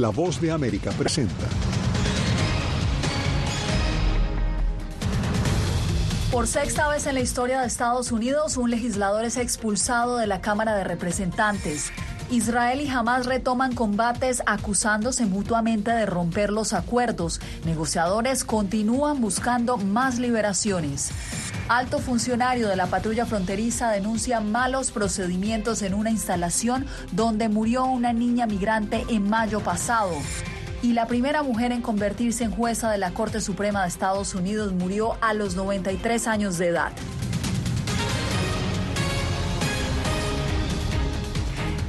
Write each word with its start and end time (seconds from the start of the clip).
La 0.00 0.08
voz 0.08 0.40
de 0.40 0.50
América 0.50 0.92
presenta. 0.92 1.46
Por 6.32 6.46
sexta 6.46 6.88
vez 6.88 7.06
en 7.06 7.16
la 7.16 7.20
historia 7.20 7.60
de 7.60 7.66
Estados 7.66 8.10
Unidos, 8.10 8.56
un 8.56 8.70
legislador 8.70 9.26
es 9.26 9.36
expulsado 9.36 10.16
de 10.16 10.26
la 10.26 10.40
Cámara 10.40 10.74
de 10.74 10.84
Representantes. 10.84 11.92
Israel 12.30 12.80
y 12.80 12.88
Hamas 12.88 13.26
retoman 13.26 13.74
combates 13.74 14.42
acusándose 14.46 15.26
mutuamente 15.26 15.90
de 15.90 16.06
romper 16.06 16.50
los 16.50 16.72
acuerdos. 16.72 17.38
Negociadores 17.66 18.44
continúan 18.44 19.20
buscando 19.20 19.76
más 19.76 20.18
liberaciones. 20.18 21.10
Alto 21.70 22.00
funcionario 22.00 22.66
de 22.66 22.74
la 22.74 22.88
patrulla 22.88 23.26
fronteriza 23.26 23.92
denuncia 23.92 24.40
malos 24.40 24.90
procedimientos 24.90 25.82
en 25.82 25.94
una 25.94 26.10
instalación 26.10 26.84
donde 27.12 27.48
murió 27.48 27.84
una 27.84 28.12
niña 28.12 28.46
migrante 28.46 29.04
en 29.08 29.30
mayo 29.30 29.60
pasado. 29.60 30.10
Y 30.82 30.94
la 30.94 31.06
primera 31.06 31.44
mujer 31.44 31.70
en 31.70 31.80
convertirse 31.80 32.42
en 32.42 32.50
jueza 32.50 32.90
de 32.90 32.98
la 32.98 33.12
Corte 33.12 33.40
Suprema 33.40 33.82
de 33.82 33.88
Estados 33.88 34.34
Unidos 34.34 34.72
murió 34.72 35.16
a 35.20 35.32
los 35.32 35.54
93 35.54 36.26
años 36.26 36.58
de 36.58 36.66
edad. 36.66 36.90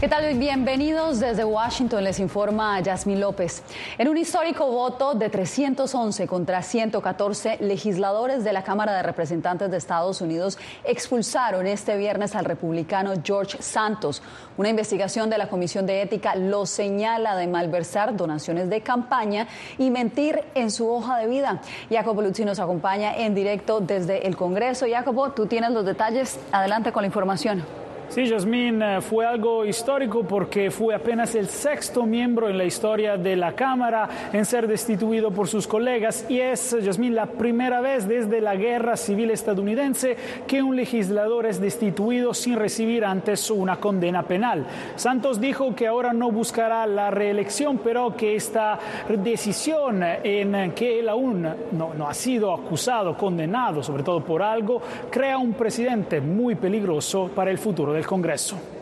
¿Qué 0.02 0.08
tal? 0.08 0.36
Bienvenidos 0.40 1.20
desde 1.20 1.46
Washington, 1.46 2.04
les 2.04 2.18
informa 2.18 2.80
Yasmín 2.80 3.20
López. 3.20 3.62
En 4.00 4.08
un 4.08 4.18
histórico 4.18 4.66
voto 4.66 5.14
de 5.14 5.30
311 5.30 6.26
contra 6.26 6.64
114, 6.64 7.60
legisladores 7.62 8.44
de 8.44 8.52
la 8.52 8.64
Cámara 8.64 8.96
de 8.96 9.04
Representantes 9.04 9.70
de 9.70 9.78
Estados 9.78 10.20
Unidos 10.20 10.58
expulsaron 10.84 11.68
este 11.68 11.98
viernes 11.98 12.34
al 12.34 12.46
republicano 12.46 13.14
George 13.24 13.62
Santos. 13.62 14.24
Una 14.58 14.70
investigación 14.70 15.30
de 15.30 15.38
la 15.38 15.48
Comisión 15.48 15.86
de 15.86 16.02
Ética 16.02 16.36
lo 16.36 16.66
señala 16.66 17.36
de 17.36 17.46
malversar 17.46 18.18
donaciones 18.18 18.72
de 18.72 18.82
campaña 18.82 19.48
y 19.78 19.92
mentir 19.92 20.44
en 20.56 20.72
su 20.72 20.92
hoja 20.92 21.20
de 21.20 21.28
vida. 21.28 21.62
Jacobo 21.92 22.24
Luzzi 22.24 22.44
nos 22.44 22.58
acompaña 22.58 23.16
en 23.16 23.36
directo 23.36 23.82
desde 23.82 24.26
el 24.26 24.36
Congreso. 24.36 24.88
Jacobo, 24.90 25.30
tú 25.34 25.46
tienes 25.46 25.70
los 25.70 25.86
detalles. 25.86 26.40
Adelante 26.52 26.92
con 26.92 27.04
la 27.04 27.08
información. 27.08 27.91
Sí, 28.12 28.26
Yasmín, 28.26 28.82
eh, 28.82 29.00
fue 29.00 29.26
algo 29.26 29.64
histórico 29.64 30.26
porque 30.26 30.70
fue 30.70 30.94
apenas 30.94 31.34
el 31.34 31.48
sexto 31.48 32.06
miembro 32.06 32.50
en 32.50 32.58
la 32.58 32.66
historia 32.66 33.16
de 33.16 33.38
la 33.38 33.54
Cámara 33.54 34.10
en 34.34 34.44
ser 34.44 34.68
destituido 34.68 35.32
por 35.32 35.48
sus 35.48 35.66
colegas 35.66 36.26
y 36.28 36.42
es, 36.42 36.76
Yasmín, 36.84 37.16
la 37.16 37.28
primera 37.28 37.80
vez 37.80 38.10
desde 38.10 38.42
la 38.42 38.58
Guerra 38.58 38.98
Civil 38.98 39.32
estadounidense 39.32 40.18
que 40.46 40.62
un 40.62 40.76
legislador 40.76 41.46
es 41.46 41.62
destituido 41.62 42.34
sin 42.34 42.58
recibir 42.58 43.06
antes 43.06 43.50
una 43.50 43.78
condena 43.78 44.24
penal. 44.24 44.66
Santos 44.98 45.40
dijo 45.40 45.74
que 45.74 45.88
ahora 45.88 46.12
no 46.12 46.32
buscará 46.32 46.86
la 46.88 47.12
reelección, 47.12 47.80
pero 47.82 48.18
que 48.18 48.36
esta 48.36 48.78
decisión 49.08 50.04
en 50.04 50.74
que 50.74 51.00
él 51.00 51.08
aún 51.08 51.48
no, 51.72 51.94
ha 52.06 52.14
sido 52.14 52.54
acusado, 52.54 53.16
condenado, 53.16 53.82
sobre 53.82 54.04
todo 54.04 54.20
por 54.20 54.44
algo, 54.44 54.82
crea 55.10 55.38
un 55.38 55.54
presidente 55.54 56.20
muy 56.20 56.56
peligroso 56.56 57.32
para 57.34 57.52
el 57.52 57.58
futuro 57.58 58.01
del 58.02 58.08
Congreso. 58.08 58.81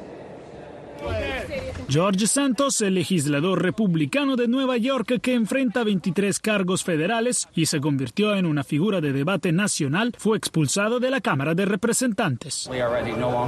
George 1.88 2.28
Santos, 2.28 2.82
el 2.82 2.96
legislador 2.96 3.64
republicano 3.64 4.36
de 4.36 4.48
Nueva 4.48 4.78
York 4.78 5.20
que 5.22 5.34
enfrenta 5.34 5.84
23 5.84 6.40
cargos 6.40 6.84
federales 6.84 7.48
y 7.56 7.66
se 7.66 7.80
convirtió 7.80 8.36
en 8.36 8.46
una 8.46 8.64
figura 8.64 9.02
de 9.02 9.14
debate 9.14 9.52
nacional, 9.52 10.14
fue 10.18 10.38
expulsado 10.38 11.00
de 11.00 11.10
la 11.10 11.22
Cámara 11.22 11.56
de 11.56 11.66
Representantes. 11.66 12.70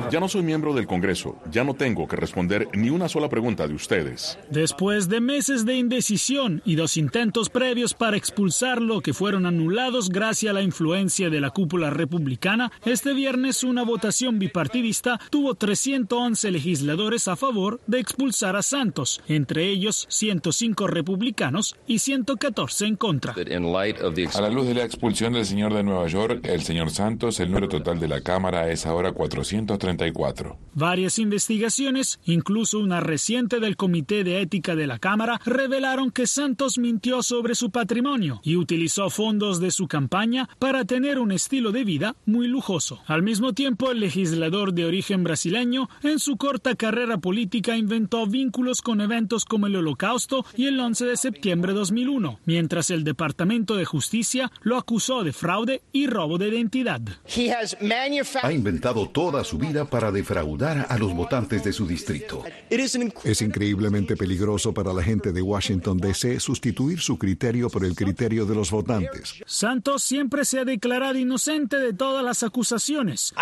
Ya 0.09 0.19
no 0.19 0.27
soy 0.27 0.41
miembro 0.41 0.73
del 0.73 0.87
Congreso, 0.87 1.37
ya 1.51 1.63
no 1.63 1.75
tengo 1.75 2.07
que 2.07 2.15
responder 2.15 2.67
ni 2.73 2.89
una 2.89 3.09
sola 3.09 3.29
pregunta 3.29 3.67
de 3.67 3.75
ustedes. 3.75 4.39
Después 4.49 5.09
de 5.09 5.21
meses 5.21 5.65
de 5.65 5.75
indecisión 5.75 6.61
y 6.65 6.75
dos 6.75 6.97
intentos 6.97 7.49
previos 7.49 7.93
para 7.93 8.17
expulsarlo 8.17 9.01
que 9.01 9.13
fueron 9.13 9.45
anulados 9.45 10.09
gracias 10.09 10.51
a 10.51 10.53
la 10.53 10.61
influencia 10.61 11.29
de 11.29 11.41
la 11.41 11.49
cúpula 11.49 11.89
republicana, 11.89 12.71
este 12.85 13.13
viernes 13.13 13.63
una 13.63 13.83
votación 13.83 14.39
bipartidista 14.39 15.19
tuvo 15.29 15.55
311 15.55 16.51
legisladores 16.51 17.27
a 17.27 17.35
favor 17.35 17.80
de 17.87 17.99
expulsar 17.99 18.55
a 18.55 18.61
Santos, 18.61 19.21
entre 19.27 19.69
ellos 19.69 20.05
105 20.09 20.87
republicanos 20.87 21.75
y 21.87 21.99
114 21.99 22.85
en 22.85 22.95
contra. 22.95 23.33
A 23.33 24.41
la 24.41 24.49
luz 24.49 24.67
de 24.67 24.73
la 24.73 24.83
expulsión 24.83 25.33
del 25.33 25.45
señor 25.45 25.73
de 25.73 25.83
Nueva 25.83 26.07
York, 26.07 26.41
el 26.43 26.61
señor 26.61 26.89
Santos, 26.89 27.39
el 27.39 27.49
número 27.49 27.69
total 27.69 27.99
de 27.99 28.07
la 28.07 28.21
Cámara 28.21 28.71
es 28.71 28.85
ahora 28.85 29.11
434. 29.11 30.57
Varias 30.73 31.19
investigaciones, 31.19 32.19
incluso 32.25 32.79
una 32.79 32.99
reciente 32.99 33.59
del 33.59 33.75
Comité 33.75 34.23
de 34.23 34.41
Ética 34.41 34.75
de 34.75 34.87
la 34.87 34.99
Cámara, 34.99 35.39
revelaron 35.45 36.11
que 36.11 36.27
Santos 36.27 36.77
mintió 36.77 37.23
sobre 37.23 37.55
su 37.55 37.71
patrimonio 37.71 38.39
y 38.43 38.55
utilizó 38.55 39.09
fondos 39.09 39.59
de 39.59 39.71
su 39.71 39.87
campaña 39.87 40.49
para 40.59 40.85
tener 40.85 41.19
un 41.19 41.31
estilo 41.31 41.71
de 41.71 41.83
vida 41.83 42.15
muy 42.25 42.47
lujoso. 42.47 43.01
Al 43.05 43.23
mismo 43.23 43.53
tiempo, 43.53 43.91
el 43.91 43.99
legislador 43.99 44.73
de 44.73 44.85
origen 44.85 45.23
brasileño, 45.23 45.89
en 46.03 46.19
su 46.19 46.37
corta 46.37 46.75
carrera 46.75 47.17
política, 47.17 47.70
inventó 47.77 48.27
vínculos 48.27 48.81
con 48.81 49.01
eventos 49.01 49.45
como 49.45 49.67
el 49.67 49.75
Holocausto 49.75 50.45
y 50.55 50.67
el 50.67 50.79
11 50.79 51.05
de 51.05 51.17
septiembre 51.17 51.73
de 51.73 51.79
2001, 51.79 52.39
mientras 52.45 52.89
el 52.89 53.03
Departamento 53.03 53.75
de 53.75 53.85
Justicia 53.85 54.51
lo 54.61 54.77
acusó 54.77 55.23
de 55.23 55.33
fraude 55.33 55.81
y 55.91 56.07
robo 56.07 56.37
de 56.37 56.49
identidad. 56.49 57.01
Ha 58.41 58.53
inventado 58.53 59.09
toda 59.09 59.43
su 59.43 59.57
vida 59.57 59.85
para 59.85 60.11
defraudar 60.11 60.87
a 60.89 60.97
los 60.97 61.13
votantes 61.13 61.63
de 61.63 61.73
su 61.73 61.85
distrito. 61.85 62.43
Es 62.69 63.41
increíblemente 63.41 64.15
peligroso 64.15 64.73
para 64.73 64.93
la 64.93 65.03
gente 65.03 65.31
de 65.31 65.41
Washington, 65.41 65.97
D.C. 65.97 66.39
sustituir 66.39 66.99
su 66.99 67.17
criterio 67.17 67.69
por 67.69 67.85
el 67.85 67.95
criterio 67.95 68.45
de 68.45 68.55
los 68.55 68.71
votantes. 68.71 69.35
Santos 69.45 70.03
siempre 70.03 70.45
se 70.45 70.59
ha 70.59 70.65
declarado 70.65 71.17
inocente 71.17 71.77
de 71.77 71.93
todas 71.93 72.23
las 72.23 72.43
acusaciones. 72.43 73.33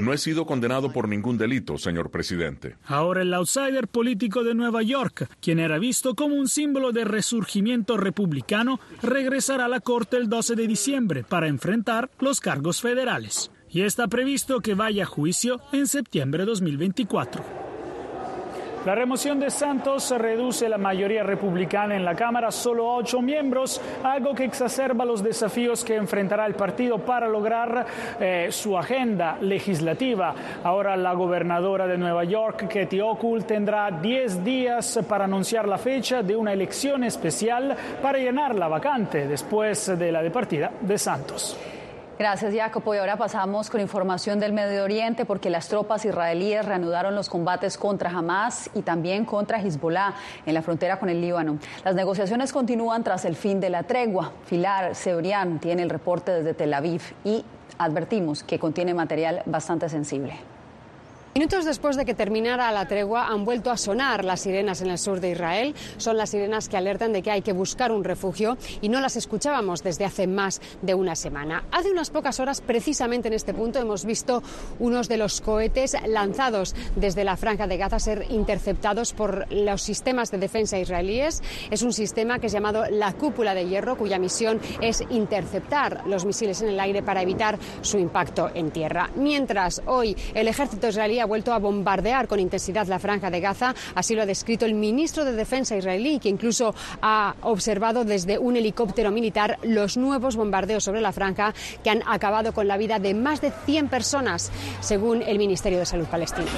No 0.00 0.12
he 0.12 0.18
sido 0.18 0.46
condenado 0.46 0.92
por 0.92 1.08
ningún 1.08 1.38
delito, 1.38 1.78
señor 1.78 2.10
presidente. 2.10 2.76
Ahora 2.86 3.22
el 3.22 3.32
outsider 3.34 3.73
político 3.82 4.44
de 4.44 4.54
Nueva 4.54 4.82
York, 4.82 5.28
quien 5.40 5.58
era 5.58 5.78
visto 5.78 6.14
como 6.14 6.36
un 6.36 6.48
símbolo 6.48 6.92
de 6.92 7.04
resurgimiento 7.04 7.96
republicano, 7.96 8.80
regresará 9.02 9.66
a 9.66 9.68
la 9.68 9.80
Corte 9.80 10.16
el 10.16 10.28
12 10.28 10.54
de 10.54 10.66
diciembre 10.66 11.24
para 11.24 11.48
enfrentar 11.48 12.10
los 12.18 12.40
cargos 12.40 12.80
federales. 12.80 13.50
Y 13.70 13.82
está 13.82 14.06
previsto 14.06 14.60
que 14.60 14.74
vaya 14.74 15.02
a 15.02 15.06
juicio 15.06 15.60
en 15.72 15.86
septiembre 15.86 16.44
de 16.44 16.46
2024. 16.46 17.63
La 18.84 18.94
remoción 18.94 19.40
de 19.40 19.50
Santos 19.50 20.10
reduce 20.10 20.68
la 20.68 20.76
mayoría 20.76 21.22
republicana 21.22 21.96
en 21.96 22.04
la 22.04 22.14
Cámara 22.14 22.50
solo 22.50 22.90
a 22.90 22.96
ocho 22.96 23.22
miembros, 23.22 23.80
algo 24.02 24.34
que 24.34 24.44
exacerba 24.44 25.06
los 25.06 25.22
desafíos 25.22 25.82
que 25.82 25.96
enfrentará 25.96 26.44
el 26.44 26.54
partido 26.54 26.98
para 26.98 27.26
lograr 27.26 27.86
eh, 28.20 28.48
su 28.50 28.76
agenda 28.76 29.38
legislativa. 29.40 30.34
Ahora 30.62 30.98
la 30.98 31.14
gobernadora 31.14 31.86
de 31.86 31.96
Nueva 31.96 32.24
York, 32.24 32.66
Katie 32.70 33.00
Hochul, 33.00 33.46
tendrá 33.46 33.90
diez 33.90 34.44
días 34.44 35.00
para 35.08 35.24
anunciar 35.24 35.66
la 35.66 35.78
fecha 35.78 36.22
de 36.22 36.36
una 36.36 36.52
elección 36.52 37.04
especial 37.04 37.74
para 38.02 38.18
llenar 38.18 38.54
la 38.54 38.68
vacante 38.68 39.26
después 39.26 39.98
de 39.98 40.12
la 40.12 40.22
departida 40.22 40.70
de 40.82 40.98
Santos. 40.98 41.73
Gracias, 42.16 42.54
Jacopo. 42.54 42.94
Y 42.94 42.98
ahora 42.98 43.16
pasamos 43.16 43.70
con 43.70 43.80
información 43.80 44.38
del 44.38 44.52
Medio 44.52 44.84
Oriente, 44.84 45.24
porque 45.24 45.50
las 45.50 45.68
tropas 45.68 46.04
israelíes 46.04 46.64
reanudaron 46.64 47.16
los 47.16 47.28
combates 47.28 47.76
contra 47.76 48.10
Hamas 48.10 48.70
y 48.72 48.82
también 48.82 49.24
contra 49.24 49.60
Hezbollah 49.60 50.14
en 50.46 50.54
la 50.54 50.62
frontera 50.62 51.00
con 51.00 51.08
el 51.08 51.20
Líbano. 51.20 51.58
Las 51.84 51.96
negociaciones 51.96 52.52
continúan 52.52 53.02
tras 53.02 53.24
el 53.24 53.34
fin 53.34 53.58
de 53.58 53.70
la 53.70 53.82
tregua. 53.82 54.30
Filar 54.46 54.94
Seorian 54.94 55.58
tiene 55.58 55.82
el 55.82 55.90
reporte 55.90 56.30
desde 56.30 56.54
Tel 56.54 56.72
Aviv 56.74 57.02
y 57.24 57.44
advertimos 57.78 58.44
que 58.44 58.60
contiene 58.60 58.94
material 58.94 59.42
bastante 59.46 59.88
sensible. 59.88 60.53
Minutos 61.34 61.64
después 61.64 61.96
de 61.96 62.04
que 62.04 62.14
terminara 62.14 62.70
la 62.70 62.86
tregua 62.86 63.26
han 63.26 63.44
vuelto 63.44 63.72
a 63.72 63.76
sonar 63.76 64.24
las 64.24 64.42
sirenas 64.42 64.82
en 64.82 64.90
el 64.90 64.98
sur 64.98 65.18
de 65.18 65.32
Israel. 65.32 65.74
Son 65.96 66.16
las 66.16 66.30
sirenas 66.30 66.68
que 66.68 66.76
alertan 66.76 67.12
de 67.12 67.22
que 67.22 67.32
hay 67.32 67.42
que 67.42 67.52
buscar 67.52 67.90
un 67.90 68.04
refugio 68.04 68.56
y 68.80 68.88
no 68.88 69.00
las 69.00 69.16
escuchábamos 69.16 69.82
desde 69.82 70.04
hace 70.04 70.28
más 70.28 70.60
de 70.80 70.94
una 70.94 71.16
semana. 71.16 71.64
Hace 71.72 71.90
unas 71.90 72.10
pocas 72.10 72.38
horas, 72.38 72.60
precisamente 72.60 73.26
en 73.26 73.34
este 73.34 73.52
punto, 73.52 73.80
hemos 73.80 74.04
visto 74.04 74.44
unos 74.78 75.08
de 75.08 75.16
los 75.16 75.40
cohetes 75.40 75.96
lanzados 76.06 76.76
desde 76.94 77.24
la 77.24 77.36
franja 77.36 77.66
de 77.66 77.78
Gaza 77.78 77.98
ser 77.98 78.26
interceptados 78.30 79.12
por 79.12 79.52
los 79.52 79.82
sistemas 79.82 80.30
de 80.30 80.38
defensa 80.38 80.78
israelíes. 80.78 81.42
Es 81.68 81.82
un 81.82 81.92
sistema 81.92 82.38
que 82.38 82.46
es 82.46 82.52
llamado 82.52 82.84
la 82.88 83.12
cúpula 83.12 83.56
de 83.56 83.66
hierro, 83.66 83.98
cuya 83.98 84.20
misión 84.20 84.60
es 84.80 85.02
interceptar 85.10 86.06
los 86.06 86.24
misiles 86.24 86.62
en 86.62 86.68
el 86.68 86.78
aire 86.78 87.02
para 87.02 87.22
evitar 87.22 87.58
su 87.80 87.98
impacto 87.98 88.52
en 88.54 88.70
tierra. 88.70 89.10
Mientras 89.16 89.82
hoy 89.86 90.16
el 90.32 90.46
ejército 90.46 90.86
israelí 90.86 91.23
ha 91.24 91.26
vuelto 91.26 91.54
a 91.54 91.58
bombardear 91.58 92.28
con 92.28 92.38
intensidad 92.38 92.86
la 92.86 92.98
franja 92.98 93.30
de 93.30 93.40
Gaza. 93.40 93.74
Así 93.94 94.14
lo 94.14 94.22
ha 94.22 94.26
descrito 94.26 94.66
el 94.66 94.74
ministro 94.74 95.24
de 95.24 95.32
Defensa 95.32 95.76
israelí, 95.76 96.20
que 96.20 96.28
incluso 96.28 96.74
ha 97.00 97.34
observado 97.40 98.04
desde 98.04 98.38
un 98.38 98.56
helicóptero 98.56 99.10
militar 99.10 99.58
los 99.62 99.96
nuevos 99.96 100.36
bombardeos 100.36 100.84
sobre 100.84 101.00
la 101.00 101.12
franja 101.12 101.54
que 101.82 101.90
han 101.90 102.02
acabado 102.06 102.52
con 102.52 102.68
la 102.68 102.76
vida 102.76 102.98
de 102.98 103.14
más 103.14 103.40
de 103.40 103.52
100 103.64 103.88
personas, 103.88 104.52
según 104.80 105.22
el 105.22 105.38
Ministerio 105.38 105.78
de 105.78 105.86
Salud 105.86 106.06
palestino. 106.06 106.48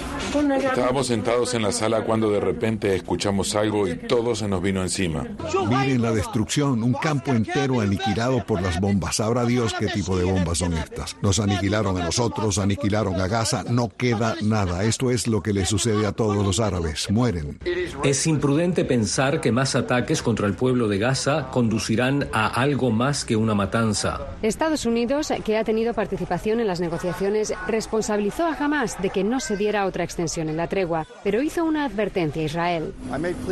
Estábamos 0.59 1.07
sentados 1.07 1.55
en 1.55 1.63
la 1.63 1.71
sala 1.71 2.05
cuando 2.05 2.29
de 2.31 2.41
repente 2.41 2.95
escuchamos 2.97 3.55
algo 3.55 3.87
y 3.87 3.97
todo 3.97 4.35
se 4.35 4.49
nos 4.49 4.61
vino 4.61 4.83
encima. 4.83 5.25
Miren 5.69 6.03
la 6.03 6.11
destrucción, 6.11 6.83
un 6.83 6.95
campo 6.95 7.31
entero 7.31 7.81
aniquilado 7.81 8.45
por 8.45 8.61
las 8.61 8.81
bombas. 8.81 9.17
Sabrá 9.17 9.45
Dios 9.45 9.75
qué 9.79 9.87
tipo 9.87 10.19
de 10.19 10.25
bombas 10.25 10.59
son 10.59 10.75
estas. 10.75 11.17
Nos 11.23 11.39
aniquilaron 11.39 11.97
a 12.01 12.05
nosotros, 12.05 12.59
aniquilaron 12.59 13.21
a 13.21 13.29
Gaza, 13.29 13.65
no 13.69 13.89
queda 13.89 14.35
nada. 14.43 14.56
Esto 14.57 15.11
es 15.11 15.27
lo 15.27 15.43
que 15.43 15.53
le 15.53 15.67
sucede 15.67 16.07
a 16.07 16.13
todos 16.13 16.43
los 16.43 16.61
árabes. 16.61 17.11
Mueren. 17.11 17.59
Es 18.03 18.27
imprudente 18.27 18.87
pensar 18.87 19.43
que 19.43 19.53
más 19.53 19.75
ataques 19.75 20.23
contra 20.23 20.47
el 20.47 20.55
pueblo 20.55 20.89
de 20.89 20.97
Gaza 20.97 21.51
conducirán 21.51 22.29
a 22.33 22.47
algo 22.47 22.91
más 22.91 23.27
que 23.27 23.37
una 23.37 23.55
matanza. 23.55 24.19
Estados 24.41 24.87
Unidos, 24.87 25.31
que 25.45 25.59
ha 25.59 25.65
tenido 25.65 25.93
participación 25.93 26.61
en 26.61 26.69
las 26.69 26.81
negociaciones, 26.81 27.53
responsabilizó 27.69 28.47
a 28.47 28.55
Hamas 28.55 28.97
de 29.03 29.11
que 29.11 29.25
no 29.25 29.41
se 29.41 29.59
diera 29.59 29.85
otra 29.85 30.05
extensión 30.05 30.49
en 30.49 30.57
la 30.57 30.69
tregua, 30.69 31.07
pero 31.23 31.43
hizo 31.43 31.63
una 31.63 31.85
advertencia 31.85 32.41
a 32.41 32.45
Israel. 32.47 32.95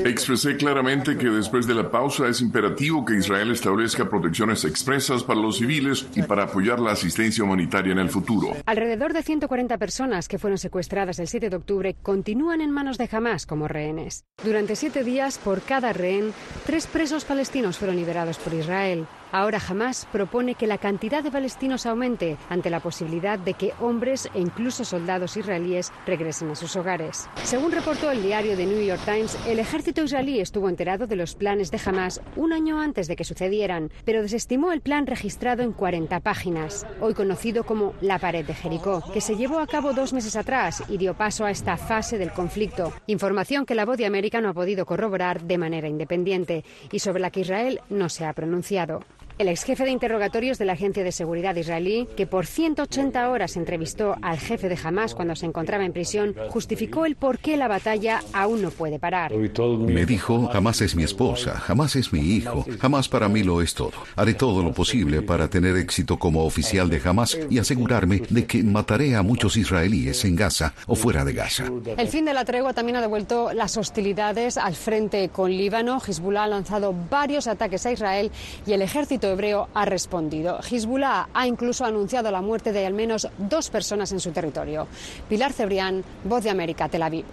Expresé 0.07 0.57
claramente 0.57 1.19
que 1.19 1.29
después 1.29 1.67
de 1.67 1.75
la 1.75 1.91
pausa 1.91 2.29
es 2.29 2.41
imperativo 2.41 3.05
que 3.05 3.17
Israel 3.17 3.51
establezca 3.51 4.09
protecciones 4.09 4.65
expresas 4.65 5.23
para 5.23 5.39
los 5.39 5.59
civiles 5.59 6.07
y 6.15 6.23
para 6.23 6.45
apoyar 6.45 6.81
la 6.81 6.93
asistencia 6.93 7.45
humanitaria 7.45 7.93
en 7.93 7.99
el 7.99 8.09
futuro. 8.09 8.57
Alrededor 8.65 9.13
de 9.13 9.23
140 9.23 9.77
personas 9.77 10.29
que 10.29 10.39
fueron 10.39 10.57
secuestradas 10.57 10.94
el 10.95 11.27
7 11.27 11.51
de 11.51 11.57
octubre 11.57 11.97
continúan 12.03 12.61
en 12.61 12.71
manos 12.71 12.99
de 12.99 13.09
Hamas 13.11 13.47
como 13.47 13.67
rehenes. 13.67 14.25
Durante 14.45 14.77
siete 14.77 15.03
días, 15.03 15.39
por 15.39 15.61
cada 15.61 15.93
rehén, 15.93 16.33
tres 16.67 16.87
presos 16.87 17.25
palestinos 17.25 17.79
fueron 17.79 17.97
liberados 17.97 18.39
por 18.39 18.55
Israel. 18.55 19.07
Ahora 19.35 19.59
jamás 19.59 20.07
propone 20.13 20.55
que 20.55 20.69
la 20.69 20.79
cantidad 20.79 21.21
de 21.21 21.33
palestinos 21.33 21.87
aumente 21.87 22.37
ante 22.49 22.71
la 22.71 22.79
posibilidad 22.79 23.37
de 23.37 23.55
que 23.55 23.73
hombres 23.81 24.31
e 24.33 24.39
incluso 24.39 24.85
soldados 24.85 25.37
israelíes 25.37 25.91
regresen 26.07 26.53
a 26.53 26.55
sus 26.55 26.77
hogares. 26.77 27.29
Según 27.43 27.73
reportó 27.73 28.13
el 28.13 28.23
diario 28.23 28.57
The 28.57 28.65
New 28.65 28.87
York 28.87 29.01
Times, 29.05 29.37
el 29.49 29.59
ejército 29.59 30.05
israelí 30.05 30.39
estuvo 30.39 30.69
enterado 30.69 31.09
de 31.09 31.17
los 31.17 31.35
planes 31.35 31.73
de 31.73 31.81
Hamas 31.85 32.21
un 32.37 32.53
año 32.53 32.81
antes 32.81 33.09
de 33.09 33.17
que 33.17 33.25
sucedieran, 33.25 33.91
pero 34.05 34.23
desestimó 34.23 34.71
el 34.71 34.83
plan 34.83 35.05
registrado 35.05 35.65
en 35.65 35.73
40 35.73 36.21
páginas, 36.21 36.87
hoy 37.01 37.15
conocido 37.15 37.65
como 37.65 37.93
la 38.01 38.21
pared 38.21 38.47
de 38.47 38.55
Jericó, 38.55 39.03
que 39.13 39.21
se 39.21 39.35
llevó 39.35 39.59
a 39.59 39.67
cabo 39.67 39.95
dos 39.95 40.13
meses 40.13 40.37
atrás 40.37 40.85
y 40.89 40.97
dio 40.97 41.15
paso 41.15 41.45
a 41.45 41.51
esta 41.51 41.77
fase 41.77 42.19
del 42.19 42.31
conflicto. 42.31 42.93
Información 43.09 43.67
que 43.67 43.75
la 43.75 43.85
voz 43.85 43.99
de 43.99 44.07
América 44.07 44.41
no 44.41 44.51
ha 44.51 44.55
podido 44.55 44.87
corroborar 44.87 45.43
de 45.43 45.59
manera 45.59 45.89
independiente 45.89 46.65
y 46.93 47.01
sobre 47.01 47.21
la 47.21 47.31
que 47.31 47.41
Israel 47.41 47.81
no 47.91 48.09
se 48.09 48.27
ha 48.27 48.33
pronunciado. 48.33 49.01
El 49.37 49.49
ex 49.49 49.65
jefe 49.65 49.85
de 49.85 49.91
interrogatorios 49.91 50.59
de 50.59 50.65
la 50.65 50.75
Agencia 50.75 51.03
de 51.03 51.11
Seguridad 51.11 51.57
israelí, 51.57 52.07
que 52.17 52.25
por 52.25 52.47
180 52.47 53.29
horas 53.31 53.57
entrevistó 53.57 54.15
al 54.23 54.39
jefe 54.39 54.69
de 54.69 54.79
Hamas 54.81 55.17
cuando 55.17 55.35
se 55.35 55.45
encontraba 55.45 55.85
en 55.85 55.93
prisión, 55.93 56.37
justificó 56.51 57.05
el 57.05 57.17
por 57.17 57.41
qué 57.41 57.57
la 57.57 57.67
batalla 57.67 58.23
aún 58.33 58.63
no 58.63 58.71
puede 58.71 59.01
parar. 59.01 59.33
Me 59.35 60.07
dijo, 60.07 60.47
jamás 60.53 60.81
es 60.83 60.95
mi 60.95 61.03
esposa, 61.03 61.55
jamás 61.55 61.97
es 61.97 62.13
mi 62.13 62.21
hijo, 62.21 62.65
jamás 62.79 63.09
para 63.09 63.29
mí 63.29 63.43
lo 63.43 63.61
es 63.61 63.75
todo. 63.75 63.91
Haré 64.15 64.35
todo 64.35 64.63
lo 64.63 64.73
posible 64.73 65.21
para 65.21 65.49
tener 65.49 65.77
éxito 65.79 66.17
como 66.17 66.45
oficial 66.45 66.89
de 66.89 67.03
Hamas 67.05 67.37
y 67.51 67.59
asegurarme 67.59 68.23
de 68.31 68.47
que 68.47 68.63
mataré 68.63 69.17
a 69.17 69.23
muchos 69.23 69.57
israelíes 69.57 70.25
en 70.25 70.37
Gaza 70.37 70.75
o 70.87 70.95
fuera 70.95 71.25
de 71.25 71.33
Gaza. 71.33 71.65
El 71.97 72.07
fin 72.07 72.25
de 72.25 72.35
la 72.35 72.45
tregua 72.45 72.73
también 72.73 72.99
ha 72.99 73.01
devuelto 73.01 73.53
las 73.53 73.77
hostilidades 73.77 74.59
al 74.59 74.77
frente 74.77 75.29
con 75.31 75.51
Líbano. 75.51 76.01
Hezbollah 76.07 76.45
ha 76.45 76.49
lanzado 76.49 76.95
varios 77.11 77.49
ataques 77.49 77.85
a 77.85 77.91
Israel 77.91 78.31
y 78.65 78.75
el 78.75 78.83
ejército 78.83 79.24
hebreo 79.29 79.69
ha 79.75 79.85
respondido. 79.85 80.61
Hezbollah 80.61 81.29
ha 81.33 81.47
incluso 81.47 81.85
anunciado 81.85 82.31
la 82.31 82.43
muerte 82.43 82.73
de 82.73 82.87
al 82.87 82.95
menos 82.95 83.29
dos 83.39 83.71
personas 83.71 84.13
en 84.13 84.21
su 84.21 84.33
territorio. 84.33 84.87
Pilar 85.29 85.53
Cebrián, 85.53 86.05
Voz 86.25 86.45
de 86.45 86.51
América, 86.51 86.89
Tel 86.89 87.03
Aviv. 87.03 87.25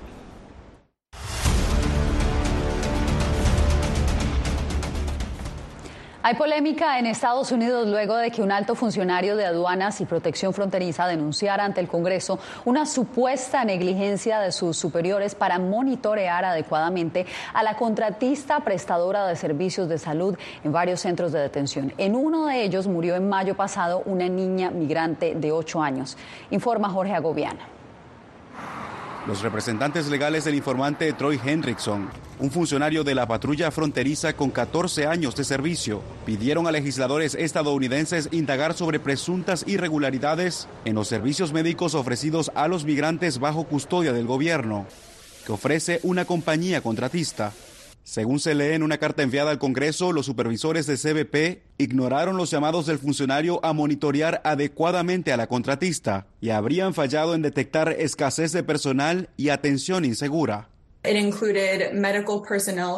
Hay 6.24 6.36
polémica 6.36 7.00
en 7.00 7.08
Estados 7.08 7.52
Unidos 7.52 7.88
luego 7.88 8.16
de 8.16 8.30
que 8.30 8.44
un 8.44 8.52
alto 8.52 8.76
funcionario 8.76 9.36
de 9.36 9.44
aduanas 9.44 10.02
y 10.02 10.06
protección 10.06 10.54
fronteriza 10.54 11.08
denunciara 11.08 11.66
ante 11.66 11.82
el 11.82 11.88
Congreso 11.88 12.38
una 12.64 12.86
supuesta 12.86 13.66
negligencia 13.66 14.40
de 14.40 14.52
sus 14.52 14.78
superiores 14.78 15.34
para 15.34 15.58
monitorear 15.58 16.46
adecuadamente 16.46 17.26
a 17.56 17.64
la 17.64 17.76
contratista 17.76 18.60
prestadora 18.60 19.26
de 19.26 19.36
servicios 19.36 19.90
de 19.90 19.98
salud 19.98 20.38
en 20.64 20.72
varios 20.72 21.00
centros 21.00 21.32
de 21.32 21.40
detención. 21.40 21.92
En 21.98 22.16
uno 22.16 22.46
de 22.46 22.66
ellos 22.66 22.86
murió 22.86 23.16
en 23.16 23.28
mayo 23.28 23.56
pasado 23.56 24.04
una 24.06 24.30
niña 24.30 24.70
migrante 24.70 25.34
de 25.34 25.52
8 25.52 25.82
años. 25.82 26.18
Informa 26.52 26.90
Jorge 26.90 27.16
Agobiana. 27.16 27.66
Los 29.28 29.44
representantes 29.44 30.08
legales 30.08 30.46
del 30.46 30.56
informante 30.56 31.14
Troy 31.14 31.40
Hendrickson, 31.46 32.10
un 32.40 32.50
funcionario 32.50 33.04
de 33.04 33.14
la 33.14 33.28
patrulla 33.28 33.70
fronteriza 33.70 34.34
con 34.34 34.50
14 34.50 35.06
años 35.06 35.36
de 35.36 35.44
servicio, 35.44 36.02
pidieron 36.26 36.66
a 36.66 36.72
legisladores 36.72 37.36
estadounidenses 37.36 38.30
indagar 38.32 38.74
sobre 38.74 39.00
presuntas 39.00 39.64
irregularidades 39.68 40.68
en 40.86 40.96
los 40.96 41.08
servicios 41.08 41.54
médicos 41.54 41.94
ofrecidos 41.94 42.52
a 42.56 42.68
los 42.68 42.84
migrantes 42.84 43.38
bajo 43.38 43.66
custodia 43.66 44.12
del 44.12 44.26
gobierno, 44.26 44.88
que 45.46 45.52
ofrece 45.52 46.00
una 46.02 46.26
compañía 46.26 46.82
contratista. 46.82 47.54
Según 48.04 48.40
se 48.40 48.56
lee 48.56 48.74
en 48.74 48.84
una 48.84 48.98
carta 48.98 49.22
enviada 49.22 49.52
al 49.52 49.60
Congreso, 49.60 50.12
los 50.12 50.26
supervisores 50.26 50.88
de 50.88 50.98
CBP 50.98 51.62
ignoraron 51.78 52.36
los 52.36 52.50
llamados 52.50 52.88
del 52.88 52.98
funcionario 52.98 53.64
a 53.64 53.74
monitorear 53.74 54.42
adecuadamente 54.44 55.32
a 55.32 55.38
la 55.38 55.48
contratista 55.48 56.26
y 56.42 56.50
habrían 56.50 56.96
fallado 56.96 57.36
en 57.36 57.44
detectar 57.44 57.90
escasez 57.90 58.54
de 58.54 58.64
personal 58.64 59.30
y 59.38 59.50
atención 59.50 60.04
insegura. 60.04 60.70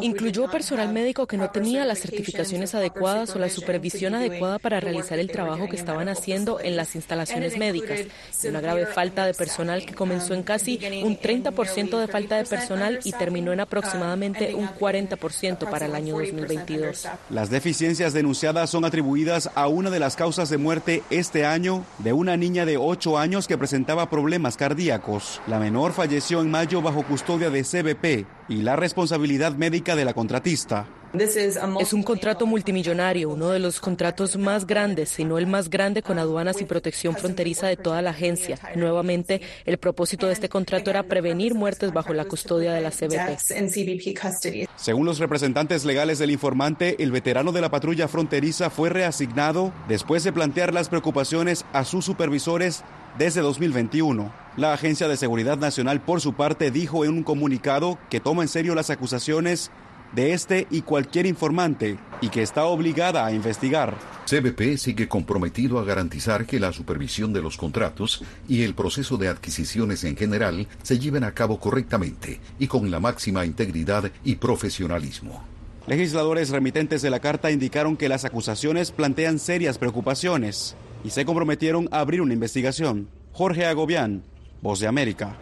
Incluyó 0.02 0.50
personal 0.50 0.92
médico 0.92 1.26
que 1.26 1.38
no 1.38 1.48
tenía 1.50 1.86
las 1.86 2.00
certificaciones 2.00 2.74
adecuadas 2.74 3.34
o 3.34 3.38
la 3.38 3.48
supervisión 3.48 4.14
adecuada 4.14 4.58
para 4.58 4.78
realizar 4.78 5.18
el 5.18 5.30
trabajo 5.30 5.68
que 5.68 5.76
estaban 5.76 6.10
haciendo 6.10 6.60
en 6.60 6.76
las 6.76 6.94
instalaciones 6.96 7.56
médicas. 7.56 8.00
Una 8.46 8.60
grave 8.60 8.84
falta 8.84 9.24
de 9.24 9.32
personal 9.32 9.86
que 9.86 9.94
comenzó 9.94 10.34
en 10.34 10.42
casi 10.42 10.78
un 11.02 11.18
30% 11.18 11.98
de 11.98 12.06
falta 12.06 12.36
de 12.36 12.44
personal 12.44 13.00
y 13.04 13.12
terminó 13.12 13.54
en 13.54 13.60
aproximadamente 13.60 14.54
un 14.54 14.68
40% 14.68 15.70
para 15.70 15.86
el 15.86 15.94
año 15.94 16.18
2022. 16.18 17.08
Las 17.30 17.48
deficiencias 17.48 18.12
denunciadas 18.12 18.68
son 18.68 18.84
atribuidas 18.84 19.48
a 19.54 19.68
una 19.68 19.88
de 19.88 20.00
las 20.00 20.14
causas 20.14 20.50
de 20.50 20.58
muerte 20.58 21.02
este 21.08 21.46
año 21.46 21.86
de 22.00 22.12
una 22.12 22.36
niña 22.36 22.66
de 22.66 22.76
8 22.76 23.16
años 23.16 23.48
que 23.48 23.56
presentaba 23.56 24.10
problemas 24.10 24.58
cardíacos. 24.58 25.40
La 25.46 25.58
menor 25.58 25.94
falleció 25.94 26.42
en 26.42 26.50
mayo 26.50 26.82
bajo 26.82 27.02
custodia 27.02 27.48
de 27.48 27.64
Y 28.48 28.62
la 28.62 28.76
responsabilidad 28.76 29.52
médica 29.56 29.96
de 29.96 30.04
la 30.04 30.14
contratista. 30.14 30.86
Es 31.80 31.92
un 31.92 32.02
contrato 32.02 32.44
multimillonario, 32.44 33.30
uno 33.30 33.50
de 33.50 33.60
los 33.60 33.78
contratos 33.78 34.36
más 34.36 34.66
grandes, 34.66 35.10
si 35.10 35.24
no 35.24 35.38
el 35.38 35.46
más 35.46 35.70
grande 35.70 36.02
con 36.02 36.18
aduanas 36.18 36.60
y 36.60 36.64
protección 36.64 37.14
fronteriza 37.14 37.68
de 37.68 37.76
toda 37.76 38.02
la 38.02 38.10
agencia. 38.10 38.58
Nuevamente, 38.74 39.40
el 39.64 39.78
propósito 39.78 40.26
de 40.26 40.32
este 40.32 40.48
contrato 40.48 40.90
era 40.90 41.04
prevenir 41.04 41.54
muertes 41.54 41.92
bajo 41.92 42.12
la 42.14 42.24
custodia 42.24 42.72
de 42.72 42.80
la 42.80 42.90
CBP. 42.90 43.38
Según 44.76 45.06
los 45.06 45.18
representantes 45.20 45.84
legales 45.84 46.18
del 46.18 46.32
informante, 46.32 47.02
el 47.02 47.12
veterano 47.12 47.52
de 47.52 47.60
la 47.60 47.70
patrulla 47.70 48.08
fronteriza 48.08 48.70
fue 48.70 48.90
reasignado 48.90 49.72
después 49.86 50.24
de 50.24 50.32
plantear 50.32 50.74
las 50.74 50.88
preocupaciones 50.88 51.64
a 51.72 51.84
sus 51.84 52.04
supervisores 52.04 52.82
desde 53.18 53.40
2021. 53.40 54.32
La 54.56 54.72
Agencia 54.72 55.06
de 55.08 55.16
Seguridad 55.16 55.58
Nacional, 55.58 56.00
por 56.00 56.20
su 56.20 56.34
parte, 56.34 56.70
dijo 56.70 57.04
en 57.04 57.12
un 57.12 57.22
comunicado 57.22 57.98
que 58.10 58.20
toma 58.20 58.42
en 58.42 58.48
serio 58.48 58.74
las 58.74 58.90
acusaciones 58.90 59.70
de 60.14 60.32
este 60.32 60.66
y 60.70 60.82
cualquier 60.82 61.26
informante 61.26 61.98
y 62.20 62.28
que 62.28 62.42
está 62.42 62.64
obligada 62.64 63.26
a 63.26 63.32
investigar. 63.32 63.94
CBP 64.26 64.78
sigue 64.78 65.08
comprometido 65.08 65.78
a 65.78 65.84
garantizar 65.84 66.46
que 66.46 66.58
la 66.58 66.72
supervisión 66.72 67.32
de 67.32 67.42
los 67.42 67.56
contratos 67.56 68.22
y 68.48 68.62
el 68.62 68.74
proceso 68.74 69.16
de 69.16 69.28
adquisiciones 69.28 70.04
en 70.04 70.16
general 70.16 70.66
se 70.82 70.98
lleven 70.98 71.24
a 71.24 71.32
cabo 71.32 71.58
correctamente 71.58 72.40
y 72.58 72.66
con 72.66 72.90
la 72.90 73.00
máxima 73.00 73.44
integridad 73.44 74.10
y 74.24 74.36
profesionalismo. 74.36 75.44
Legisladores 75.86 76.48
remitentes 76.48 77.02
de 77.02 77.10
la 77.10 77.20
carta 77.20 77.50
indicaron 77.50 77.98
que 77.98 78.08
las 78.08 78.24
acusaciones 78.24 78.90
plantean 78.90 79.38
serias 79.38 79.76
preocupaciones 79.76 80.76
y 81.04 81.10
se 81.10 81.26
comprometieron 81.26 81.88
a 81.92 82.00
abrir 82.00 82.22
una 82.22 82.32
investigación. 82.32 83.08
Jorge 83.32 83.66
Agobián, 83.66 84.22
Voz 84.62 84.80
de 84.80 84.86
América. 84.86 85.36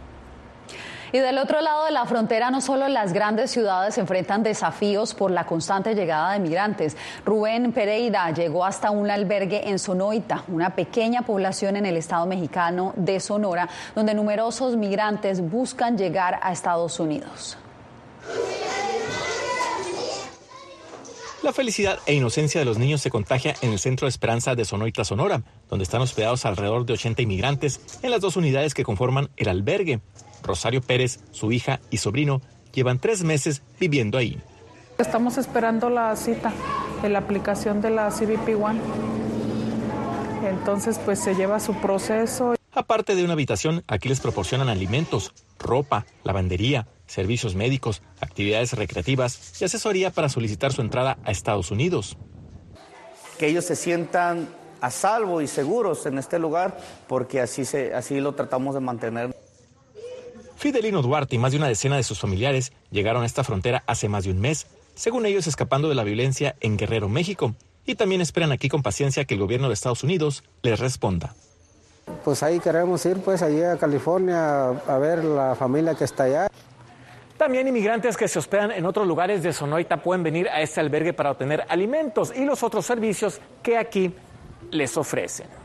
Y 1.13 1.19
del 1.19 1.37
otro 1.37 1.61
lado 1.61 1.85
de 1.85 1.91
la 1.91 2.07
frontera, 2.07 2.49
no 2.49 2.59
solo 2.59 2.87
las 2.87 3.13
grandes 3.13 3.51
ciudades 3.51 3.99
enfrentan 3.99 4.41
desafíos 4.41 5.13
por 5.13 5.29
la 5.29 5.45
constante 5.45 5.93
llegada 5.93 6.33
de 6.33 6.39
migrantes. 6.39 6.97
Rubén 7.23 7.71
Pereira 7.71 8.31
llegó 8.31 8.65
hasta 8.65 8.89
un 8.89 9.11
albergue 9.11 9.69
en 9.69 9.77
Sonoita, 9.77 10.43
una 10.47 10.73
pequeña 10.75 11.21
población 11.21 11.75
en 11.75 11.85
el 11.85 11.97
estado 11.97 12.25
mexicano 12.25 12.93
de 12.95 13.19
Sonora, 13.19 13.69
donde 13.93 14.15
numerosos 14.15 14.75
migrantes 14.75 15.39
buscan 15.39 15.99
llegar 15.99 16.39
a 16.41 16.51
Estados 16.51 16.99
Unidos. 16.99 17.59
La 21.43 21.53
felicidad 21.53 21.99
e 22.07 22.15
inocencia 22.15 22.59
de 22.59 22.65
los 22.65 22.79
niños 22.79 23.01
se 23.01 23.11
contagia 23.11 23.53
en 23.61 23.71
el 23.71 23.77
Centro 23.77 24.07
de 24.07 24.09
Esperanza 24.09 24.55
de 24.55 24.65
Sonoita, 24.65 25.03
Sonora, 25.03 25.43
donde 25.69 25.83
están 25.83 26.01
hospedados 26.01 26.43
alrededor 26.47 26.87
de 26.87 26.93
80 26.93 27.21
inmigrantes 27.21 27.81
en 28.01 28.09
las 28.09 28.21
dos 28.21 28.35
unidades 28.35 28.73
que 28.73 28.83
conforman 28.83 29.29
el 29.37 29.49
albergue. 29.49 29.99
Rosario 30.43 30.81
Pérez, 30.81 31.19
su 31.31 31.51
hija 31.51 31.79
y 31.89 31.97
sobrino 31.97 32.41
llevan 32.73 32.99
tres 32.99 33.23
meses 33.23 33.61
viviendo 33.79 34.17
ahí. 34.17 34.39
Estamos 34.97 35.37
esperando 35.37 35.89
la 35.89 36.15
cita 36.15 36.53
en 37.03 37.13
la 37.13 37.19
aplicación 37.19 37.81
de 37.81 37.89
la 37.89 38.09
CBP 38.09 38.61
One. 38.61 38.79
Entonces, 40.47 40.99
pues 41.03 41.19
se 41.19 41.35
lleva 41.35 41.59
su 41.59 41.73
proceso. 41.75 42.55
Aparte 42.71 43.15
de 43.15 43.23
una 43.23 43.33
habitación, 43.33 43.83
aquí 43.87 44.09
les 44.09 44.19
proporcionan 44.19 44.69
alimentos, 44.69 45.33
ropa, 45.59 46.05
lavandería, 46.23 46.87
servicios 47.05 47.55
médicos, 47.55 48.01
actividades 48.19 48.73
recreativas 48.73 49.61
y 49.61 49.65
asesoría 49.65 50.11
para 50.11 50.29
solicitar 50.29 50.73
su 50.73 50.81
entrada 50.81 51.17
a 51.23 51.31
Estados 51.31 51.71
Unidos. 51.71 52.17
Que 53.37 53.47
ellos 53.47 53.65
se 53.65 53.75
sientan 53.75 54.47
a 54.81 54.89
salvo 54.89 55.41
y 55.41 55.47
seguros 55.47 56.05
en 56.05 56.17
este 56.17 56.39
lugar, 56.39 56.77
porque 57.07 57.39
así, 57.39 57.63
se, 57.63 57.93
así 57.93 58.19
lo 58.19 58.33
tratamos 58.33 58.75
de 58.75 58.81
mantener. 58.81 59.32
Fidelino 60.63 61.01
Duarte 61.01 61.35
y 61.35 61.39
más 61.39 61.51
de 61.51 61.57
una 61.57 61.67
decena 61.67 61.97
de 61.97 62.03
sus 62.03 62.21
familiares 62.21 62.71
llegaron 62.89 63.23
a 63.23 63.25
esta 63.25 63.43
frontera 63.43 63.83
hace 63.85 64.07
más 64.07 64.23
de 64.23 64.31
un 64.31 64.39
mes, 64.39 64.65
según 64.95 65.25
ellos 65.25 65.45
escapando 65.45 65.89
de 65.89 65.95
la 65.95 66.05
violencia 66.05 66.55
en 66.61 66.77
Guerrero, 66.77 67.09
México, 67.09 67.53
y 67.85 67.95
también 67.95 68.21
esperan 68.21 68.53
aquí 68.53 68.69
con 68.69 68.81
paciencia 68.81 69.25
que 69.25 69.33
el 69.33 69.41
gobierno 69.41 69.67
de 69.67 69.73
Estados 69.73 70.05
Unidos 70.05 70.45
les 70.61 70.79
responda. 70.79 71.35
Pues 72.23 72.43
ahí 72.43 72.61
queremos 72.61 73.05
ir, 73.05 73.17
pues 73.17 73.41
allí 73.41 73.61
a 73.61 73.75
California 73.75 74.69
a 74.69 74.97
ver 74.99 75.25
la 75.25 75.53
familia 75.55 75.95
que 75.95 76.05
está 76.05 76.23
allá. 76.23 76.47
También 77.37 77.67
inmigrantes 77.67 78.15
que 78.15 78.29
se 78.29 78.39
hospedan 78.39 78.71
en 78.71 78.85
otros 78.85 79.05
lugares 79.05 79.43
de 79.43 79.51
Sonoita 79.51 80.01
pueden 80.01 80.23
venir 80.23 80.47
a 80.47 80.61
este 80.61 80.79
albergue 80.79 81.11
para 81.11 81.31
obtener 81.31 81.65
alimentos 81.67 82.31
y 82.33 82.45
los 82.45 82.63
otros 82.63 82.85
servicios 82.85 83.41
que 83.61 83.77
aquí 83.77 84.15
les 84.71 84.95
ofrecen. 84.95 85.62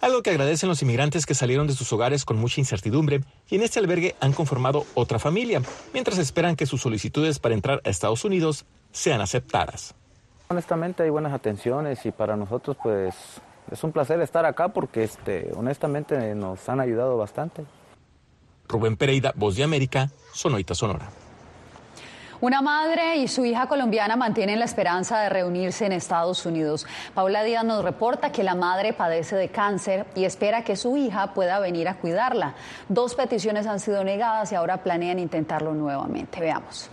Algo 0.00 0.22
que 0.22 0.30
agradecen 0.30 0.68
los 0.68 0.80
inmigrantes 0.80 1.26
que 1.26 1.34
salieron 1.34 1.66
de 1.66 1.74
sus 1.74 1.92
hogares 1.92 2.24
con 2.24 2.38
mucha 2.38 2.60
incertidumbre 2.60 3.20
y 3.50 3.56
en 3.56 3.62
este 3.62 3.78
albergue 3.78 4.16
han 4.20 4.32
conformado 4.32 4.86
otra 4.94 5.18
familia, 5.18 5.60
mientras 5.92 6.16
esperan 6.16 6.56
que 6.56 6.64
sus 6.64 6.80
solicitudes 6.80 7.38
para 7.38 7.54
entrar 7.54 7.82
a 7.84 7.90
Estados 7.90 8.24
Unidos 8.24 8.64
sean 8.92 9.20
aceptadas. 9.20 9.94
Honestamente 10.48 11.02
hay 11.02 11.10
buenas 11.10 11.34
atenciones 11.34 12.04
y 12.06 12.12
para 12.12 12.34
nosotros 12.34 12.78
pues 12.82 13.14
es 13.70 13.84
un 13.84 13.92
placer 13.92 14.20
estar 14.22 14.46
acá 14.46 14.68
porque 14.68 15.04
este, 15.04 15.50
honestamente 15.54 16.34
nos 16.34 16.66
han 16.68 16.80
ayudado 16.80 17.18
bastante. 17.18 17.64
Rubén 18.68 18.96
Pereira, 18.96 19.32
Voz 19.36 19.56
de 19.56 19.64
América, 19.64 20.10
Sonoita 20.32 20.74
Sonora. 20.74 21.10
Una 22.42 22.62
madre 22.62 23.16
y 23.16 23.28
su 23.28 23.44
hija 23.44 23.66
colombiana 23.66 24.16
mantienen 24.16 24.58
la 24.58 24.64
esperanza 24.64 25.20
de 25.20 25.28
reunirse 25.28 25.84
en 25.84 25.92
Estados 25.92 26.46
Unidos. 26.46 26.86
Paula 27.12 27.42
Díaz 27.42 27.64
nos 27.64 27.84
reporta 27.84 28.32
que 28.32 28.42
la 28.42 28.54
madre 28.54 28.94
padece 28.94 29.36
de 29.36 29.50
cáncer 29.50 30.06
y 30.14 30.24
espera 30.24 30.64
que 30.64 30.74
su 30.74 30.96
hija 30.96 31.34
pueda 31.34 31.58
venir 31.58 31.86
a 31.86 31.96
cuidarla. 31.96 32.54
Dos 32.88 33.14
peticiones 33.14 33.66
han 33.66 33.78
sido 33.78 34.04
negadas 34.04 34.52
y 34.52 34.54
ahora 34.54 34.78
planean 34.78 35.18
intentarlo 35.18 35.74
nuevamente. 35.74 36.40
Veamos. 36.40 36.88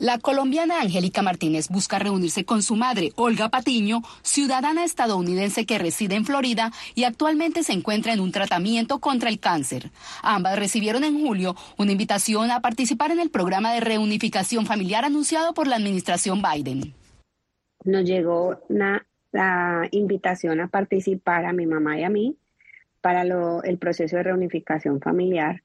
La 0.00 0.18
colombiana 0.18 0.80
Angélica 0.80 1.22
Martínez 1.22 1.68
busca 1.70 1.98
reunirse 1.98 2.44
con 2.44 2.62
su 2.62 2.76
madre, 2.76 3.10
Olga 3.16 3.48
Patiño, 3.48 4.02
ciudadana 4.22 4.84
estadounidense 4.84 5.66
que 5.66 5.76
reside 5.76 6.14
en 6.14 6.24
Florida 6.24 6.70
y 6.94 7.02
actualmente 7.02 7.64
se 7.64 7.72
encuentra 7.72 8.12
en 8.12 8.20
un 8.20 8.30
tratamiento 8.30 9.00
contra 9.00 9.28
el 9.28 9.40
cáncer. 9.40 9.90
Ambas 10.22 10.56
recibieron 10.56 11.02
en 11.02 11.18
julio 11.18 11.56
una 11.78 11.90
invitación 11.90 12.52
a 12.52 12.60
participar 12.60 13.10
en 13.10 13.18
el 13.18 13.30
programa 13.30 13.72
de 13.72 13.80
reunificación 13.80 14.66
familiar 14.66 15.04
anunciado 15.04 15.52
por 15.52 15.66
la 15.66 15.74
administración 15.74 16.42
Biden. 16.42 16.94
Nos 17.84 18.04
llegó 18.04 18.60
la 18.68 19.88
invitación 19.90 20.60
a 20.60 20.68
participar 20.68 21.44
a 21.44 21.52
mi 21.52 21.66
mamá 21.66 21.98
y 21.98 22.04
a 22.04 22.08
mí 22.08 22.36
para 23.00 23.22
el 23.22 23.78
proceso 23.78 24.14
de 24.14 24.22
reunificación 24.22 25.00
familiar 25.00 25.64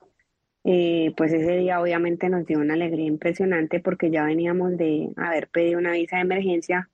eh, 0.64 1.14
pues 1.18 1.34
ese 1.34 1.58
día 1.58 1.82
obviamente 1.82 2.30
nos 2.30 2.46
dio 2.46 2.60
una 2.60 2.76
alegría 2.76 3.06
impresionante 3.06 3.80
porque 3.80 4.10
ya 4.10 4.24
veníamos 4.24 4.78
de 4.78 5.10
haber 5.18 5.50
pedido 5.50 5.80
una 5.80 5.92
visa 5.92 6.18
de 6.18 6.22
emergencia 6.22 6.90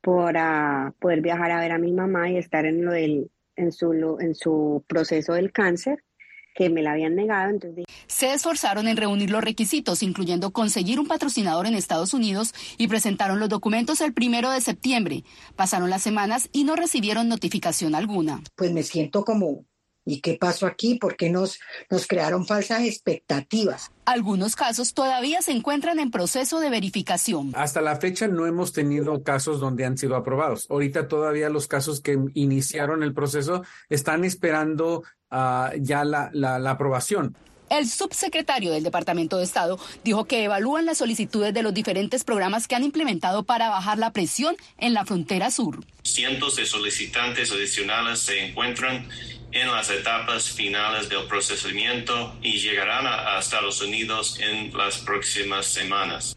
para 0.00 0.94
poder 1.00 1.20
viajar 1.20 1.50
a 1.50 1.60
ver 1.60 1.72
a 1.72 1.78
mi 1.78 1.92
mamá 1.92 2.30
y 2.30 2.36
estar 2.36 2.64
en 2.64 2.84
lo 2.84 2.92
del 2.92 3.30
en 3.56 3.72
su 3.72 4.18
en 4.20 4.34
su 4.34 4.84
proceso 4.86 5.34
del 5.34 5.52
cáncer 5.52 6.02
que 6.54 6.70
me 6.70 6.82
la 6.82 6.92
habían 6.92 7.14
negado. 7.14 7.50
Entonces 7.50 7.84
Se 8.06 8.32
esforzaron 8.32 8.86
en 8.86 8.96
reunir 8.96 9.30
los 9.30 9.42
requisitos, 9.42 10.02
incluyendo 10.02 10.52
conseguir 10.52 11.00
un 11.00 11.06
patrocinador 11.06 11.66
en 11.66 11.74
Estados 11.74 12.14
Unidos 12.14 12.54
y 12.78 12.88
presentaron 12.88 13.40
los 13.40 13.48
documentos 13.48 14.00
el 14.00 14.12
primero 14.12 14.50
de 14.50 14.60
septiembre. 14.60 15.24
Pasaron 15.56 15.90
las 15.90 16.02
semanas 16.02 16.48
y 16.52 16.64
no 16.64 16.76
recibieron 16.76 17.28
notificación 17.28 17.94
alguna. 17.94 18.42
Pues 18.54 18.72
me 18.72 18.82
siento 18.82 19.24
como 19.24 19.64
¿Y 20.04 20.20
qué 20.20 20.34
pasó 20.34 20.66
aquí? 20.66 20.96
¿Por 20.96 21.16
qué 21.16 21.30
nos, 21.30 21.60
nos 21.88 22.06
crearon 22.06 22.44
falsas 22.44 22.82
expectativas? 22.82 23.90
Algunos 24.04 24.56
casos 24.56 24.94
todavía 24.94 25.42
se 25.42 25.52
encuentran 25.52 26.00
en 26.00 26.10
proceso 26.10 26.58
de 26.58 26.70
verificación. 26.70 27.52
Hasta 27.54 27.80
la 27.80 27.96
fecha 27.96 28.26
no 28.26 28.46
hemos 28.46 28.72
tenido 28.72 29.22
casos 29.22 29.60
donde 29.60 29.84
han 29.84 29.96
sido 29.96 30.16
aprobados. 30.16 30.66
Ahorita 30.70 31.06
todavía 31.06 31.48
los 31.50 31.68
casos 31.68 32.00
que 32.00 32.18
iniciaron 32.34 33.02
el 33.02 33.14
proceso 33.14 33.62
están 33.88 34.24
esperando 34.24 35.04
ah, 35.30 35.70
ya 35.78 36.04
la, 36.04 36.30
la, 36.32 36.58
la 36.58 36.72
aprobación. 36.72 37.36
El 37.70 37.88
subsecretario 37.88 38.70
del 38.70 38.82
Departamento 38.82 39.38
de 39.38 39.44
Estado 39.44 39.78
dijo 40.04 40.26
que 40.26 40.44
evalúan 40.44 40.84
las 40.84 40.98
solicitudes 40.98 41.54
de 41.54 41.62
los 41.62 41.72
diferentes 41.72 42.22
programas 42.22 42.68
que 42.68 42.74
han 42.74 42.84
implementado 42.84 43.44
para 43.44 43.70
bajar 43.70 43.96
la 43.98 44.12
presión 44.12 44.56
en 44.76 44.92
la 44.92 45.06
frontera 45.06 45.50
sur. 45.50 45.82
Cientos 46.02 46.56
de 46.56 46.66
solicitantes 46.66 47.50
adicionales 47.50 48.18
se 48.18 48.46
encuentran 48.46 49.08
en 49.52 49.70
las 49.70 49.90
etapas 49.90 50.50
finales 50.50 51.08
del 51.08 51.26
procesamiento 51.26 52.34
y 52.42 52.58
llegarán 52.58 53.06
a, 53.06 53.38
Estados 53.38 53.80
Unidos 53.82 54.38
en 54.40 54.76
las 54.76 54.98
próximas 54.98 55.66
semanas. 55.66 56.36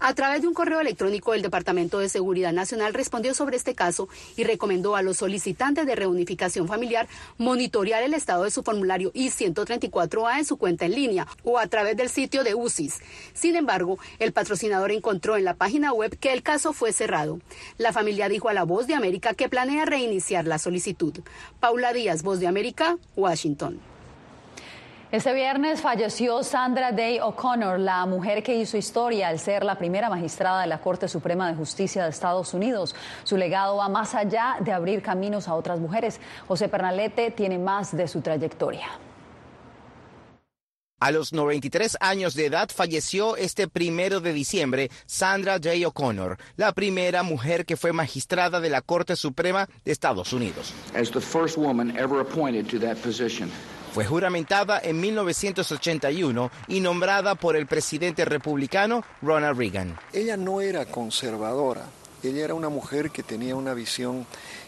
A 0.00 0.14
través 0.14 0.42
de 0.42 0.46
un 0.46 0.54
correo 0.54 0.80
electrónico, 0.80 1.34
el 1.34 1.42
Departamento 1.42 1.98
de 1.98 2.08
Seguridad 2.08 2.52
Nacional 2.52 2.94
respondió 2.94 3.34
sobre 3.34 3.56
este 3.56 3.74
caso 3.74 4.08
y 4.36 4.44
recomendó 4.44 4.94
a 4.94 5.02
los 5.02 5.16
solicitantes 5.16 5.86
de 5.86 5.96
reunificación 5.96 6.68
familiar 6.68 7.08
monitorear 7.36 8.04
el 8.04 8.14
estado 8.14 8.44
de 8.44 8.52
su 8.52 8.62
formulario 8.62 9.10
I-134A 9.12 10.38
en 10.38 10.44
su 10.44 10.56
cuenta 10.56 10.86
en 10.86 10.94
línea 10.94 11.26
o 11.42 11.58
a 11.58 11.66
través 11.66 11.96
del 11.96 12.10
sitio 12.10 12.44
de 12.44 12.54
UCIS. 12.54 13.00
Sin 13.34 13.56
embargo, 13.56 13.98
el 14.20 14.32
patrocinador 14.32 14.92
encontró 14.92 15.36
en 15.36 15.44
la 15.44 15.54
página 15.54 15.92
web 15.92 16.16
que 16.16 16.32
el 16.32 16.44
caso 16.44 16.72
fue 16.72 16.92
cerrado. 16.92 17.40
La 17.76 17.92
familia 17.92 18.28
dijo 18.28 18.48
a 18.48 18.54
La 18.54 18.62
Voz 18.62 18.86
de 18.86 18.94
América 18.94 19.34
que 19.34 19.48
planea 19.48 19.84
reiniciar 19.84 20.46
la 20.46 20.58
solicitud. 20.58 21.14
Paula 21.58 21.92
Díaz, 21.92 22.22
Voz 22.22 22.38
de 22.38 22.46
América, 22.46 22.98
Washington. 23.16 23.80
Este 25.10 25.32
viernes 25.32 25.80
falleció 25.80 26.42
Sandra 26.42 26.92
Day 26.92 27.18
O'Connor, 27.18 27.80
la 27.80 28.04
mujer 28.04 28.42
que 28.42 28.54
hizo 28.54 28.76
historia 28.76 29.28
al 29.28 29.38
ser 29.38 29.64
la 29.64 29.78
primera 29.78 30.10
magistrada 30.10 30.60
de 30.60 30.66
la 30.66 30.82
Corte 30.82 31.08
Suprema 31.08 31.48
de 31.48 31.54
Justicia 31.54 32.04
de 32.04 32.10
Estados 32.10 32.52
Unidos. 32.52 32.94
Su 33.24 33.38
legado 33.38 33.76
va 33.76 33.88
más 33.88 34.14
allá 34.14 34.58
de 34.60 34.70
abrir 34.70 35.00
caminos 35.00 35.48
a 35.48 35.54
otras 35.54 35.80
mujeres. 35.80 36.20
José 36.46 36.68
Pernalete 36.68 37.30
tiene 37.30 37.58
más 37.58 37.96
de 37.96 38.06
su 38.06 38.20
trayectoria. 38.20 38.86
A 41.00 41.10
los 41.10 41.32
93 41.32 41.96
años 42.00 42.34
de 42.34 42.44
edad 42.44 42.68
falleció 42.68 43.36
este 43.38 43.66
primero 43.66 44.20
de 44.20 44.34
diciembre 44.34 44.90
Sandra 45.06 45.58
Day 45.58 45.86
O'Connor, 45.86 46.36
la 46.56 46.72
primera 46.72 47.22
mujer 47.22 47.64
que 47.64 47.78
fue 47.78 47.94
magistrada 47.94 48.60
de 48.60 48.68
la 48.68 48.82
Corte 48.82 49.16
Suprema 49.16 49.70
de 49.86 49.92
Estados 49.92 50.34
Unidos. 50.34 50.74
As 50.94 51.10
the 51.10 51.20
first 51.20 51.56
woman 51.56 51.96
ever 51.96 52.20
appointed 52.20 52.68
to 52.68 52.78
that 52.78 52.98
position. 52.98 53.50
Fue 53.92 54.04
juramentada 54.04 54.80
en 54.82 55.00
1981 55.00 56.50
y 56.68 56.80
nombrada 56.80 57.34
por 57.34 57.56
el 57.56 57.66
presidente 57.66 58.24
republicano 58.24 59.02
Ronald 59.22 59.58
Reagan. 59.58 59.98
Ella 60.12 60.36
no 60.36 60.60
era 60.60 60.86
conservadora, 60.86 61.84
ella 62.22 62.44
era 62.44 62.54
una 62.54 62.68
mujer 62.68 63.10
que 63.10 63.22
tenía 63.22 63.56
una 63.56 63.74
visión, 63.74 64.26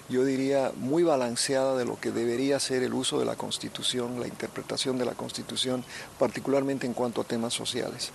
yo 0.09 0.25
diría, 0.25 0.73
muy 0.77 1.03
balanceada 1.03 1.77
de 1.77 1.85
lo 1.85 2.01
que 2.01 2.11
debería 2.11 2.59
ser 2.59 2.83
el 2.83 2.95
uso 2.95 3.19
de 3.19 3.27
la 3.27 3.37
Constitución, 3.37 4.19
la 4.19 4.27
interpretación 4.27 4.99
de 4.99 5.05
la 5.05 5.13
Constitución, 5.13 5.85
particularmente 6.19 6.87
en 6.87 6.95
cuanto 6.95 7.21
a 7.21 7.25
temas 7.25 7.53
sociales. 7.53 8.11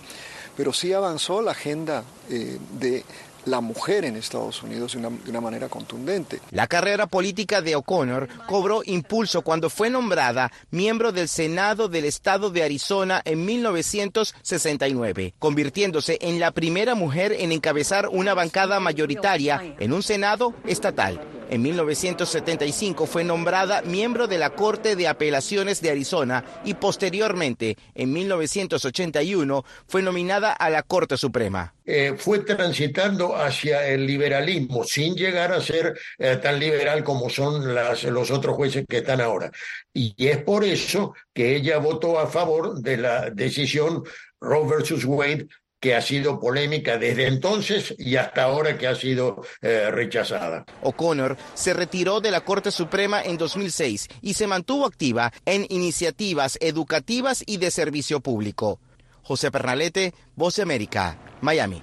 Pero 0.56 0.72
sí 0.72 0.92
avanzó 0.92 1.40
la 1.40 1.52
agenda 1.52 2.02
eh, 2.30 2.58
de 2.78 3.04
la 3.46 3.60
mujer 3.60 4.04
en 4.04 4.16
Estados 4.16 4.62
Unidos 4.62 4.92
de 4.92 4.98
una, 4.98 5.40
manera 5.40 5.68
contundente. 5.68 6.40
La 6.50 6.66
carrera 6.66 7.06
política 7.06 7.62
de 7.62 7.76
O'Connor 7.76 8.28
cobró 8.46 8.82
impulso 8.84 9.42
cuando 9.42 9.70
fue 9.70 9.88
nombrada 9.88 10.52
miembro 10.70 11.12
del 11.12 11.28
Senado 11.28 11.88
del 11.88 12.04
Estado 12.04 12.50
de 12.50 12.64
Arizona 12.64 13.22
en 13.24 13.44
1969, 13.44 15.34
convirtiéndose 15.38 16.18
en 16.20 16.40
la 16.40 16.50
primera 16.50 16.94
mujer 16.94 17.32
en 17.38 17.52
encabezar 17.52 18.08
una 18.08 18.34
bancada 18.34 18.80
mayoritaria 18.80 19.74
en 19.78 19.92
un 19.92 20.02
Senado 20.02 20.52
estatal. 20.64 21.20
En 21.48 21.62
1975 21.62 23.06
fue 23.06 23.22
nombrada 23.22 23.82
miembro 23.82 24.26
de 24.26 24.36
la 24.36 24.50
Corte 24.50 24.96
de 24.96 25.06
Apelaciones 25.06 25.80
de 25.80 25.90
Arizona 25.90 26.44
y 26.64 26.74
posteriormente, 26.74 27.76
en 27.94 28.12
1981, 28.12 29.64
fue 29.86 30.02
nominada 30.02 30.52
a 30.52 30.70
la 30.70 30.82
Corte 30.82 31.16
Suprema. 31.16 31.72
Eh, 31.84 32.14
fue 32.18 32.40
transitando 32.40 33.36
hacia 33.36 33.86
el 33.86 34.06
liberalismo 34.06 34.82
sin 34.82 35.14
llegar 35.14 35.52
a 35.52 35.60
ser 35.60 35.96
eh, 36.18 36.36
tan 36.42 36.58
liberal 36.58 37.04
como 37.04 37.30
son 37.30 37.72
las, 37.74 38.02
los 38.04 38.32
otros 38.32 38.56
jueces 38.56 38.84
que 38.88 38.98
están 38.98 39.20
ahora. 39.20 39.52
Y 39.92 40.14
es 40.18 40.38
por 40.38 40.64
eso 40.64 41.14
que 41.32 41.54
ella 41.54 41.78
votó 41.78 42.18
a 42.18 42.26
favor 42.26 42.80
de 42.80 42.96
la 42.96 43.30
decisión 43.30 44.02
Roe 44.40 44.66
versus 44.68 45.04
Wade 45.04 45.46
que 45.80 45.94
ha 45.94 46.00
sido 46.00 46.40
polémica 46.40 46.98
desde 46.98 47.26
entonces 47.26 47.94
y 47.98 48.16
hasta 48.16 48.44
ahora 48.44 48.78
que 48.78 48.86
ha 48.86 48.94
sido 48.94 49.42
eh, 49.60 49.90
rechazada. 49.90 50.64
O'Connor 50.82 51.36
se 51.54 51.74
retiró 51.74 52.20
de 52.20 52.30
la 52.30 52.42
Corte 52.42 52.70
Suprema 52.70 53.22
en 53.22 53.36
2006 53.36 54.08
y 54.22 54.34
se 54.34 54.46
mantuvo 54.46 54.86
activa 54.86 55.32
en 55.44 55.66
iniciativas 55.68 56.58
educativas 56.60 57.42
y 57.46 57.58
de 57.58 57.70
servicio 57.70 58.20
público. 58.20 58.80
José 59.22 59.50
Pernalete, 59.50 60.14
Voz 60.34 60.56
de 60.56 60.62
América, 60.62 61.18
Miami. 61.40 61.82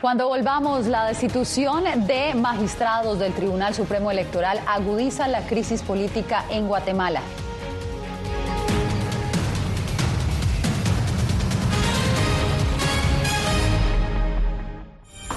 Cuando 0.00 0.28
volvamos, 0.28 0.86
la 0.86 1.06
destitución 1.06 1.84
de 2.06 2.34
magistrados 2.34 3.20
del 3.20 3.32
Tribunal 3.34 3.72
Supremo 3.72 4.10
Electoral 4.10 4.60
agudiza 4.66 5.28
la 5.28 5.46
crisis 5.46 5.82
política 5.82 6.44
en 6.50 6.66
Guatemala. 6.66 7.22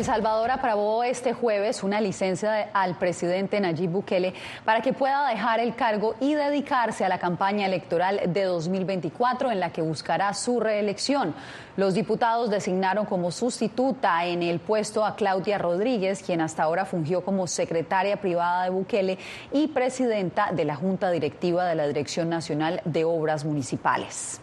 El 0.00 0.06
Salvador 0.06 0.50
aprobó 0.50 1.04
este 1.04 1.34
jueves 1.34 1.82
una 1.82 2.00
licencia 2.00 2.70
al 2.72 2.96
presidente 2.96 3.60
Nayib 3.60 3.90
Bukele 3.90 4.32
para 4.64 4.80
que 4.80 4.94
pueda 4.94 5.28
dejar 5.28 5.60
el 5.60 5.74
cargo 5.74 6.14
y 6.20 6.32
dedicarse 6.32 7.04
a 7.04 7.10
la 7.10 7.18
campaña 7.18 7.66
electoral 7.66 8.18
de 8.32 8.44
2024 8.44 9.50
en 9.50 9.60
la 9.60 9.74
que 9.74 9.82
buscará 9.82 10.32
su 10.32 10.58
reelección. 10.58 11.34
Los 11.76 11.92
diputados 11.92 12.48
designaron 12.48 13.04
como 13.04 13.30
sustituta 13.30 14.24
en 14.24 14.42
el 14.42 14.58
puesto 14.58 15.04
a 15.04 15.16
Claudia 15.16 15.58
Rodríguez, 15.58 16.22
quien 16.22 16.40
hasta 16.40 16.62
ahora 16.62 16.86
fungió 16.86 17.22
como 17.22 17.46
secretaria 17.46 18.16
privada 18.22 18.64
de 18.64 18.70
Bukele 18.70 19.18
y 19.52 19.68
presidenta 19.68 20.50
de 20.50 20.64
la 20.64 20.76
Junta 20.76 21.10
Directiva 21.10 21.66
de 21.66 21.74
la 21.74 21.86
Dirección 21.86 22.30
Nacional 22.30 22.80
de 22.86 23.04
Obras 23.04 23.44
Municipales. 23.44 24.40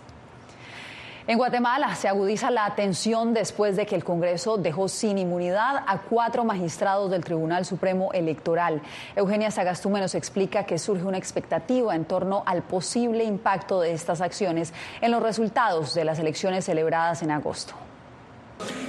En 1.28 1.38
Guatemala 1.38 1.94
se 1.94 2.08
agudiza 2.08 2.50
la 2.52 2.66
atención 2.66 3.34
después 3.34 3.76
de 3.76 3.86
que 3.86 3.96
el 3.96 4.06
Congreso 4.06 4.56
dejó 4.56 4.88
sin 4.88 5.18
inmunidad 5.18 5.84
a 5.86 5.98
cuatro 5.98 6.46
magistrados 6.46 7.12
del 7.12 7.26
Tribunal 7.26 7.66
Supremo 7.66 8.14
Electoral. 8.14 8.82
Eugenia 9.14 9.52
Sagastume 9.52 10.00
nos 10.00 10.16
explica 10.16 10.64
que 10.64 10.80
surge 10.80 11.04
una 11.04 11.18
expectativa 11.18 11.94
en 11.94 12.06
torno 12.06 12.44
al 12.46 12.64
posible 12.64 13.26
impacto 13.26 13.82
de 13.82 13.92
estas 13.92 14.22
acciones 14.22 14.72
en 15.02 15.12
los 15.12 15.22
resultados 15.22 15.94
de 15.94 16.06
las 16.06 16.18
elecciones 16.18 16.64
celebradas 16.64 17.22
en 17.22 17.32
agosto. 17.32 17.74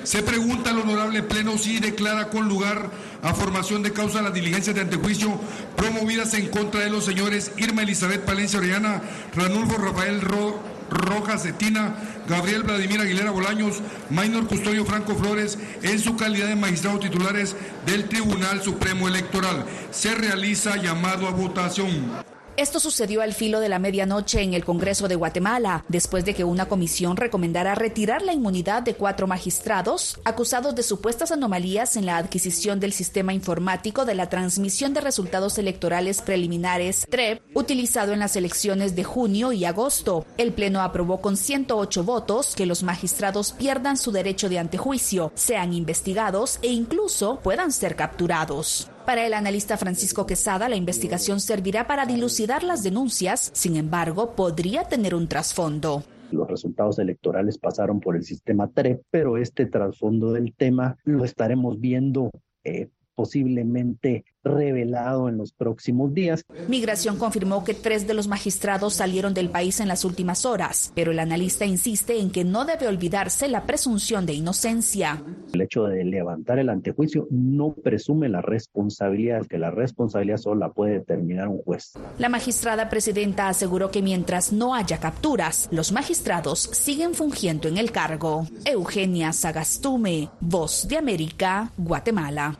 Se 0.04 0.22
pregunta 0.22 0.70
al 0.70 0.78
honorable 0.78 1.24
Pleno 1.24 1.58
si 1.58 1.80
declara 1.80 2.28
con 2.28 2.48
lugar 2.48 2.88
a 3.20 3.34
formación 3.34 3.82
de 3.82 3.92
causa 3.92 4.22
las 4.22 4.32
diligencias 4.32 4.76
de 4.76 4.82
antejuicio 4.82 5.28
promovidas 5.76 6.32
en 6.34 6.48
contra 6.50 6.82
de 6.82 6.88
los 6.88 7.04
señores 7.04 7.50
Irma 7.56 7.82
Elizabeth 7.82 8.24
Palencia 8.24 8.60
Orellana, 8.60 9.02
Ranulfo 9.34 9.76
Rafael 9.76 10.20
Ro 10.20 10.77
Rojas 10.90 11.42
Cetina, 11.42 11.94
Gabriel 12.28 12.62
Vladimir 12.62 13.00
Aguilera 13.00 13.30
Bolaños, 13.30 13.80
Maynor 14.10 14.46
Custodio 14.46 14.84
Franco 14.84 15.14
Flores, 15.14 15.58
en 15.82 15.98
su 15.98 16.16
calidad 16.16 16.48
de 16.48 16.56
magistrados 16.56 17.00
titulares 17.00 17.56
del 17.86 18.08
Tribunal 18.08 18.62
Supremo 18.62 19.08
Electoral. 19.08 19.64
Se 19.90 20.14
realiza 20.14 20.76
llamado 20.76 21.26
a 21.26 21.30
votación. 21.30 22.37
Esto 22.58 22.80
sucedió 22.80 23.22
al 23.22 23.34
filo 23.34 23.60
de 23.60 23.68
la 23.68 23.78
medianoche 23.78 24.42
en 24.42 24.52
el 24.52 24.64
Congreso 24.64 25.06
de 25.06 25.14
Guatemala, 25.14 25.84
después 25.86 26.24
de 26.24 26.34
que 26.34 26.42
una 26.42 26.66
comisión 26.66 27.16
recomendara 27.16 27.76
retirar 27.76 28.22
la 28.22 28.32
inmunidad 28.32 28.82
de 28.82 28.94
cuatro 28.94 29.28
magistrados 29.28 30.18
acusados 30.24 30.74
de 30.74 30.82
supuestas 30.82 31.30
anomalías 31.30 31.96
en 31.96 32.04
la 32.04 32.16
adquisición 32.16 32.80
del 32.80 32.92
sistema 32.92 33.32
informático 33.32 34.04
de 34.04 34.16
la 34.16 34.28
transmisión 34.28 34.92
de 34.92 35.00
resultados 35.00 35.56
electorales 35.58 36.20
preliminares 36.20 37.06
TREP, 37.08 37.40
utilizado 37.54 38.12
en 38.12 38.18
las 38.18 38.34
elecciones 38.34 38.96
de 38.96 39.04
junio 39.04 39.52
y 39.52 39.64
agosto. 39.64 40.26
El 40.36 40.52
Pleno 40.52 40.80
aprobó 40.80 41.20
con 41.20 41.36
108 41.36 42.02
votos 42.02 42.56
que 42.56 42.66
los 42.66 42.82
magistrados 42.82 43.52
pierdan 43.52 43.96
su 43.96 44.10
derecho 44.10 44.48
de 44.48 44.58
antejuicio, 44.58 45.30
sean 45.36 45.72
investigados 45.74 46.58
e 46.62 46.72
incluso 46.72 47.38
puedan 47.38 47.70
ser 47.70 47.94
capturados. 47.94 48.90
Para 49.08 49.24
el 49.24 49.32
analista 49.32 49.78
Francisco 49.78 50.26
Quesada, 50.26 50.68
la 50.68 50.76
investigación 50.76 51.40
servirá 51.40 51.86
para 51.86 52.04
dilucidar 52.04 52.62
las 52.62 52.82
denuncias, 52.82 53.50
sin 53.54 53.76
embargo, 53.76 54.36
podría 54.36 54.84
tener 54.84 55.14
un 55.14 55.28
trasfondo. 55.28 56.02
Los 56.30 56.46
resultados 56.46 56.98
electorales 56.98 57.56
pasaron 57.56 58.00
por 58.00 58.16
el 58.16 58.24
sistema 58.24 58.68
TRE, 58.68 59.00
pero 59.10 59.38
este 59.38 59.64
trasfondo 59.64 60.32
del 60.32 60.52
tema 60.52 60.98
lo 61.04 61.24
estaremos 61.24 61.80
viendo 61.80 62.30
eh, 62.64 62.90
posiblemente 63.14 64.26
revelado 64.44 65.28
en 65.28 65.36
los 65.36 65.52
próximos 65.52 66.14
días. 66.14 66.44
Migración 66.68 67.18
confirmó 67.18 67.64
que 67.64 67.74
tres 67.74 68.06
de 68.06 68.14
los 68.14 68.28
magistrados 68.28 68.94
salieron 68.94 69.34
del 69.34 69.50
país 69.50 69.80
en 69.80 69.88
las 69.88 70.04
últimas 70.04 70.44
horas, 70.44 70.92
pero 70.94 71.12
el 71.12 71.18
analista 71.18 71.64
insiste 71.64 72.18
en 72.18 72.30
que 72.30 72.44
no 72.44 72.64
debe 72.64 72.86
olvidarse 72.86 73.48
la 73.48 73.66
presunción 73.66 74.26
de 74.26 74.34
inocencia. 74.34 75.22
El 75.52 75.60
hecho 75.60 75.84
de 75.84 76.04
levantar 76.04 76.58
el 76.58 76.68
antejuicio 76.68 77.26
no 77.30 77.72
presume 77.72 78.28
la 78.28 78.42
responsabilidad, 78.42 79.46
que 79.46 79.58
la 79.58 79.70
responsabilidad 79.70 80.38
solo 80.38 80.60
la 80.60 80.72
puede 80.72 80.94
determinar 80.94 81.48
un 81.48 81.58
juez. 81.58 81.92
La 82.18 82.28
magistrada 82.28 82.88
presidenta 82.88 83.48
aseguró 83.48 83.90
que 83.90 84.02
mientras 84.02 84.52
no 84.52 84.74
haya 84.74 84.98
capturas, 84.98 85.68
los 85.70 85.92
magistrados 85.92 86.60
siguen 86.72 87.14
fungiendo 87.14 87.68
en 87.68 87.78
el 87.78 87.92
cargo. 87.92 88.46
Eugenia 88.64 89.32
Sagastume, 89.32 90.28
Voz 90.40 90.86
de 90.88 90.96
América, 90.96 91.72
Guatemala. 91.76 92.58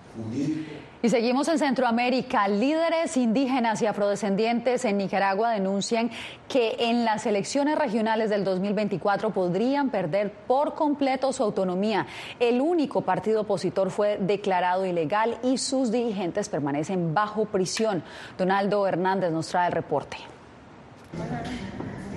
Y 1.01 1.11
seguimos 1.11 1.47
en 1.47 1.61
Centroamérica. 1.61 2.49
Líderes 2.49 3.17
indígenas 3.17 3.81
y 3.83 3.87
afrodescendientes 3.87 4.85
en 4.85 4.99
Nicaragua 4.99 5.53
denuncian 5.53 6.11
que 6.49 6.75
en 6.81 7.05
las 7.05 7.25
elecciones 7.25 7.79
regionales 7.79 8.31
del 8.31 8.43
2024 8.43 9.31
podrían 9.31 9.91
perder 9.91 10.33
por 10.33 10.75
completo 10.75 11.33
su 11.33 11.45
autonomía. 11.45 12.09
El 12.41 12.61
único 12.61 13.03
partido 13.03 13.43
opositor 13.43 13.91
fue 13.91 14.19
declarado 14.19 14.85
ilegal 14.87 15.39
y 15.45 15.59
sus 15.59 15.93
dirigentes 15.93 16.49
permanecen 16.49 17.15
bajo 17.15 17.45
prisión. 17.45 18.03
Donaldo 18.37 18.85
Hernández 18.85 19.31
nos 19.31 19.47
trae 19.47 19.69
el 19.69 19.75
reporte. 19.75 20.17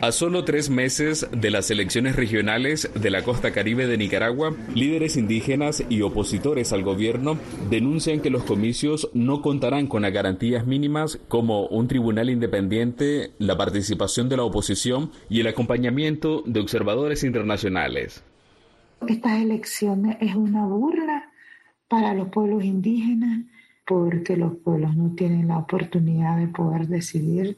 A 0.02 0.12
solo 0.12 0.44
tres 0.44 0.72
meses 0.72 1.28
de 1.32 1.52
las 1.52 1.70
elecciones 1.70 2.16
regionales 2.16 2.90
de 3.00 3.12
la 3.12 3.24
costa 3.24 3.52
caribe 3.52 3.86
de 3.86 4.00
Nicaragua, 4.00 4.52
líderes 4.74 5.16
indígenas 5.16 5.84
y 5.90 6.02
opositores 6.02 6.74
al 6.74 6.82
gobierno 6.82 7.38
denuncian 7.70 8.20
que 8.20 8.32
los 8.32 8.44
comicios 8.44 9.12
no 9.14 9.44
contarán 9.44 9.86
con 9.86 10.02
las 10.02 10.12
garantías 10.12 10.66
mínimas 10.66 11.20
como 11.28 11.68
un 11.68 11.88
tribunal 11.88 12.32
independiente, 12.32 13.34
la 13.38 13.56
participación 13.58 14.28
de 14.28 14.38
la 14.38 14.44
oposición 14.44 15.12
y 15.30 15.42
el 15.42 15.48
acompañamiento 15.48 16.42
de 16.48 16.62
observadores 16.62 17.24
internacionales. 17.24 18.24
Estas 19.08 19.40
elecciones 19.40 20.18
es 20.20 20.34
una 20.34 20.66
burla 20.66 21.30
para 21.88 22.16
los 22.16 22.30
pueblos 22.30 22.64
indígenas 22.64 23.46
porque 23.86 24.36
los 24.36 24.56
pueblos 24.56 24.96
no 24.96 25.14
tienen 25.16 25.50
la 25.50 25.60
oportunidad 25.60 26.38
de 26.38 26.48
poder 26.48 26.88
decidir. 26.88 27.58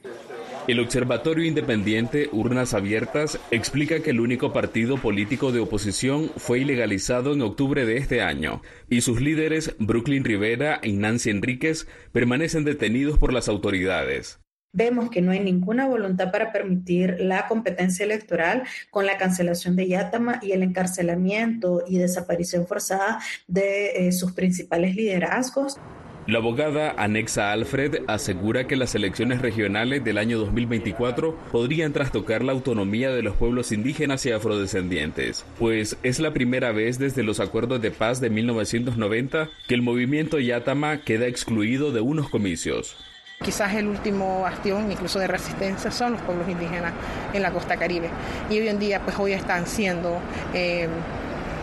El 0.66 0.80
Observatorio 0.80 1.44
Independiente 1.44 2.30
Urnas 2.32 2.74
Abiertas 2.74 3.38
explica 3.52 4.00
que 4.00 4.12
el 4.12 4.22
único 4.22 4.54
partido 4.54 4.96
político 4.98 5.52
de 5.52 5.60
oposición 5.60 6.32
fue 6.38 6.60
ilegalizado 6.60 7.34
en 7.34 7.42
octubre 7.42 7.86
de 7.86 7.98
este 7.98 8.22
año 8.22 8.62
y 8.90 9.02
sus 9.02 9.20
líderes, 9.20 9.76
Brooklyn 9.80 10.24
Rivera 10.24 10.80
y 10.82 10.94
Nancy 10.94 11.32
Enríquez, 11.32 11.86
permanecen 12.14 12.64
detenidos 12.64 13.18
por 13.18 13.34
las 13.34 13.50
autoridades. 13.50 14.40
Vemos 14.72 15.10
que 15.12 15.22
no 15.22 15.32
hay 15.32 15.42
ninguna 15.42 15.86
voluntad 15.86 16.32
para 16.32 16.54
permitir 16.54 17.18
la 17.20 17.48
competencia 17.48 18.06
electoral 18.06 18.64
con 18.90 19.06
la 19.06 19.18
cancelación 19.18 19.76
de 19.76 19.90
Yatama 19.90 20.40
y 20.42 20.54
el 20.54 20.64
encarcelamiento 20.64 21.84
y 21.86 21.98
desaparición 21.98 22.66
forzada 22.68 23.20
de 23.48 24.08
eh, 24.08 24.12
sus 24.14 24.32
principales 24.32 24.96
liderazgos. 24.96 25.78
La 26.26 26.40
abogada 26.40 26.96
Anexa 26.98 27.52
Alfred 27.52 28.04
asegura 28.08 28.66
que 28.66 28.78
las 28.78 28.96
elecciones 28.96 29.42
regionales 29.42 30.06
del 30.06 30.18
año 30.18 30.40
2024 30.40 31.38
podrían 31.52 31.92
trastocar 31.92 32.46
la 32.46 32.54
autonomía 32.54 33.10
de 33.10 33.22
los 33.22 33.36
pueblos 33.36 33.74
indígenas 33.74 34.26
y 34.26 34.32
afrodescendientes, 34.32 35.44
pues 35.60 35.98
es 36.02 36.22
la 36.22 36.32
primera 36.32 36.72
vez 36.72 36.98
desde 36.98 37.24
los 37.24 37.42
acuerdos 37.42 37.82
de 37.82 37.92
paz 37.92 38.22
de 38.22 38.30
1990 38.30 39.50
que 39.68 39.76
el 39.76 39.82
movimiento 39.82 40.40
Yatama 40.40 41.02
queda 41.02 41.28
excluido 41.28 41.92
de 41.92 42.00
unos 42.00 42.30
comicios. 42.30 42.96
Quizás 43.44 43.74
el 43.76 43.88
último 43.88 44.44
bastión 44.44 44.90
incluso 44.90 45.20
de 45.20 45.28
resistencia 45.28 45.92
son 45.92 46.14
los 46.14 46.22
pueblos 46.22 46.48
indígenas 46.48 46.94
en 47.34 47.42
la 47.42 47.52
costa 47.52 47.76
caribe 47.76 48.10
y 48.50 48.60
hoy 48.60 48.70
en 48.70 48.80
día 48.80 49.02
pues 49.02 49.20
hoy 49.20 49.34
están 49.34 49.68
siendo 49.68 50.22
eh, 50.54 50.88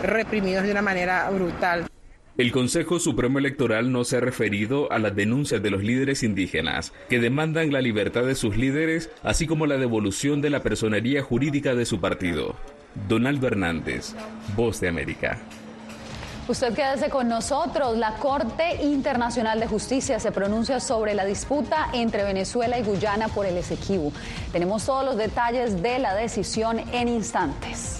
reprimidos 0.03 0.64
de 0.64 0.73
una 0.73 0.83
manera 0.83 1.31
brutal. 1.31 1.87
El 2.40 2.53
Consejo 2.53 2.98
Supremo 2.98 3.38
Electoral 3.38 3.92
no 3.92 4.03
se 4.03 4.16
ha 4.16 4.20
referido 4.20 4.90
a 4.90 4.98
las 4.98 5.14
denuncias 5.14 5.62
de 5.62 5.68
los 5.68 5.83
líderes 5.83 6.22
indígenas, 6.22 6.94
que 7.11 7.20
demandan 7.20 7.70
la 7.70 7.83
libertad 7.83 8.22
de 8.22 8.35
sus 8.35 8.57
líderes, 8.57 9.11
así 9.22 9.46
como 9.46 9.66
la 9.66 9.76
devolución 9.76 10.40
de 10.40 10.48
la 10.48 10.62
personería 10.62 11.22
jurídica 11.22 11.74
de 11.74 11.85
su 11.85 12.00
partido. 12.00 12.57
Donaldo 13.07 13.46
Hernández, 13.46 14.14
Voz 14.57 14.81
de 14.81 14.88
América. 14.88 15.38
Usted 16.48 16.72
quédese 16.72 17.11
con 17.11 17.29
nosotros. 17.29 17.98
La 17.98 18.14
Corte 18.14 18.85
Internacional 18.85 19.61
de 19.61 19.66
Justicia 19.66 20.18
se 20.18 20.33
pronuncia 20.33 20.81
sobre 20.81 21.12
la 21.12 21.26
disputa 21.26 21.90
entre 21.92 22.24
Venezuela 22.24 22.79
y 22.79 22.83
Guyana 22.83 23.29
por 23.29 23.44
el 23.44 23.59
Esequibo. 23.59 24.14
Tenemos 24.50 24.87
todos 24.87 25.05
los 25.05 25.18
detalles 25.18 25.83
de 25.83 25.98
la 25.98 26.14
decisión 26.14 26.79
en 26.94 27.09
instantes. 27.09 28.00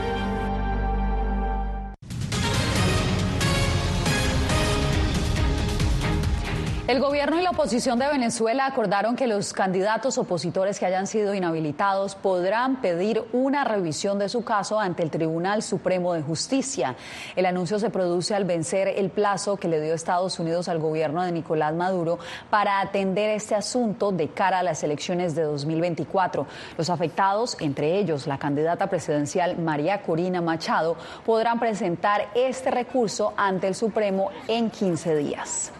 El 6.91 6.99
gobierno 6.99 7.39
y 7.39 7.41
la 7.41 7.51
oposición 7.51 7.99
de 7.99 8.07
Venezuela 8.09 8.65
acordaron 8.65 9.15
que 9.15 9.25
los 9.25 9.53
candidatos 9.53 10.17
opositores 10.17 10.77
que 10.77 10.85
hayan 10.85 11.07
sido 11.07 11.33
inhabilitados 11.33 12.15
podrán 12.15 12.81
pedir 12.81 13.23
una 13.31 13.63
revisión 13.63 14.19
de 14.19 14.27
su 14.27 14.43
caso 14.43 14.77
ante 14.77 15.01
el 15.01 15.09
Tribunal 15.09 15.63
Supremo 15.63 16.11
de 16.11 16.21
Justicia. 16.21 16.97
El 17.37 17.45
anuncio 17.45 17.79
se 17.79 17.91
produce 17.91 18.35
al 18.35 18.43
vencer 18.43 18.89
el 18.89 19.09
plazo 19.09 19.55
que 19.55 19.69
le 19.69 19.79
dio 19.79 19.93
Estados 19.93 20.37
Unidos 20.37 20.67
al 20.67 20.79
gobierno 20.79 21.23
de 21.23 21.31
Nicolás 21.31 21.73
Maduro 21.73 22.19
para 22.49 22.81
atender 22.81 23.29
este 23.29 23.55
asunto 23.55 24.11
de 24.11 24.27
cara 24.27 24.59
a 24.59 24.63
las 24.63 24.83
elecciones 24.83 25.33
de 25.33 25.43
2024. 25.43 26.45
Los 26.77 26.89
afectados, 26.89 27.55
entre 27.61 27.99
ellos 27.99 28.27
la 28.27 28.37
candidata 28.37 28.87
presidencial 28.87 29.57
María 29.57 30.01
Corina 30.01 30.41
Machado, 30.41 30.97
podrán 31.25 31.57
presentar 31.57 32.27
este 32.35 32.69
recurso 32.69 33.33
ante 33.37 33.69
el 33.69 33.75
Supremo 33.75 34.29
en 34.49 34.69
15 34.69 35.15
días. 35.15 35.71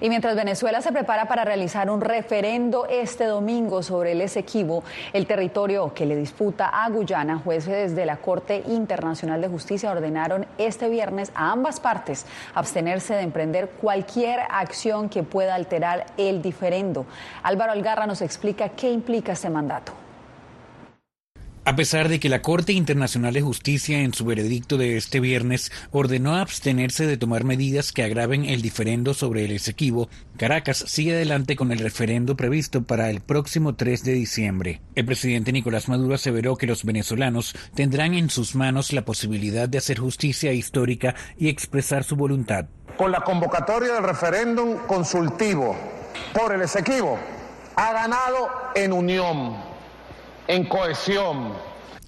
Y 0.00 0.08
mientras 0.08 0.36
Venezuela 0.36 0.82
se 0.82 0.92
prepara 0.92 1.26
para 1.26 1.44
realizar 1.44 1.90
un 1.90 2.00
referendo 2.00 2.86
este 2.86 3.24
domingo 3.24 3.82
sobre 3.82 4.12
el 4.12 4.20
Esequibo, 4.20 4.84
el 5.12 5.26
territorio 5.26 5.94
que 5.94 6.06
le 6.06 6.16
disputa 6.16 6.68
a 6.68 6.88
Guyana, 6.90 7.38
jueces 7.38 7.96
de 7.96 8.06
la 8.06 8.18
Corte 8.18 8.62
Internacional 8.66 9.40
de 9.40 9.48
Justicia 9.48 9.90
ordenaron 9.90 10.46
este 10.58 10.88
viernes 10.88 11.32
a 11.34 11.52
ambas 11.52 11.80
partes 11.80 12.26
abstenerse 12.54 13.14
de 13.14 13.22
emprender 13.22 13.68
cualquier 13.80 14.40
acción 14.50 15.08
que 15.08 15.22
pueda 15.22 15.54
alterar 15.54 16.06
el 16.16 16.42
diferendo. 16.42 17.06
Álvaro 17.42 17.72
Algarra 17.72 18.06
nos 18.06 18.22
explica 18.22 18.70
qué 18.70 18.90
implica 18.90 19.32
este 19.32 19.50
mandato. 19.50 20.05
A 21.68 21.74
pesar 21.74 22.08
de 22.08 22.20
que 22.20 22.28
la 22.28 22.42
Corte 22.42 22.72
Internacional 22.72 23.34
de 23.34 23.42
Justicia 23.42 23.98
en 23.98 24.14
su 24.14 24.24
veredicto 24.24 24.76
de 24.76 24.96
este 24.96 25.18
viernes 25.18 25.72
ordenó 25.90 26.36
abstenerse 26.36 27.08
de 27.08 27.16
tomar 27.16 27.42
medidas 27.42 27.90
que 27.90 28.04
agraven 28.04 28.44
el 28.44 28.62
diferendo 28.62 29.14
sobre 29.14 29.44
el 29.44 29.50
Esequibo, 29.50 30.08
Caracas 30.36 30.84
sigue 30.86 31.14
adelante 31.14 31.56
con 31.56 31.72
el 31.72 31.80
referendo 31.80 32.36
previsto 32.36 32.84
para 32.84 33.10
el 33.10 33.20
próximo 33.20 33.74
3 33.74 34.04
de 34.04 34.12
diciembre. 34.12 34.80
El 34.94 35.06
presidente 35.06 35.50
Nicolás 35.50 35.88
Maduro 35.88 36.14
aseveró 36.14 36.54
que 36.54 36.68
los 36.68 36.84
venezolanos 36.84 37.52
tendrán 37.74 38.14
en 38.14 38.30
sus 38.30 38.54
manos 38.54 38.92
la 38.92 39.04
posibilidad 39.04 39.68
de 39.68 39.78
hacer 39.78 39.98
justicia 39.98 40.52
histórica 40.52 41.16
y 41.36 41.48
expresar 41.48 42.04
su 42.04 42.14
voluntad. 42.14 42.66
Con 42.96 43.10
la 43.10 43.22
convocatoria 43.22 43.92
del 43.92 44.04
referéndum 44.04 44.76
consultivo 44.86 45.76
por 46.32 46.52
el 46.54 46.62
Esequibo, 46.62 47.18
ha 47.74 47.92
ganado 47.92 48.50
en 48.76 48.92
unión 48.92 49.75
en 50.48 50.64
cohesión. 50.64 51.52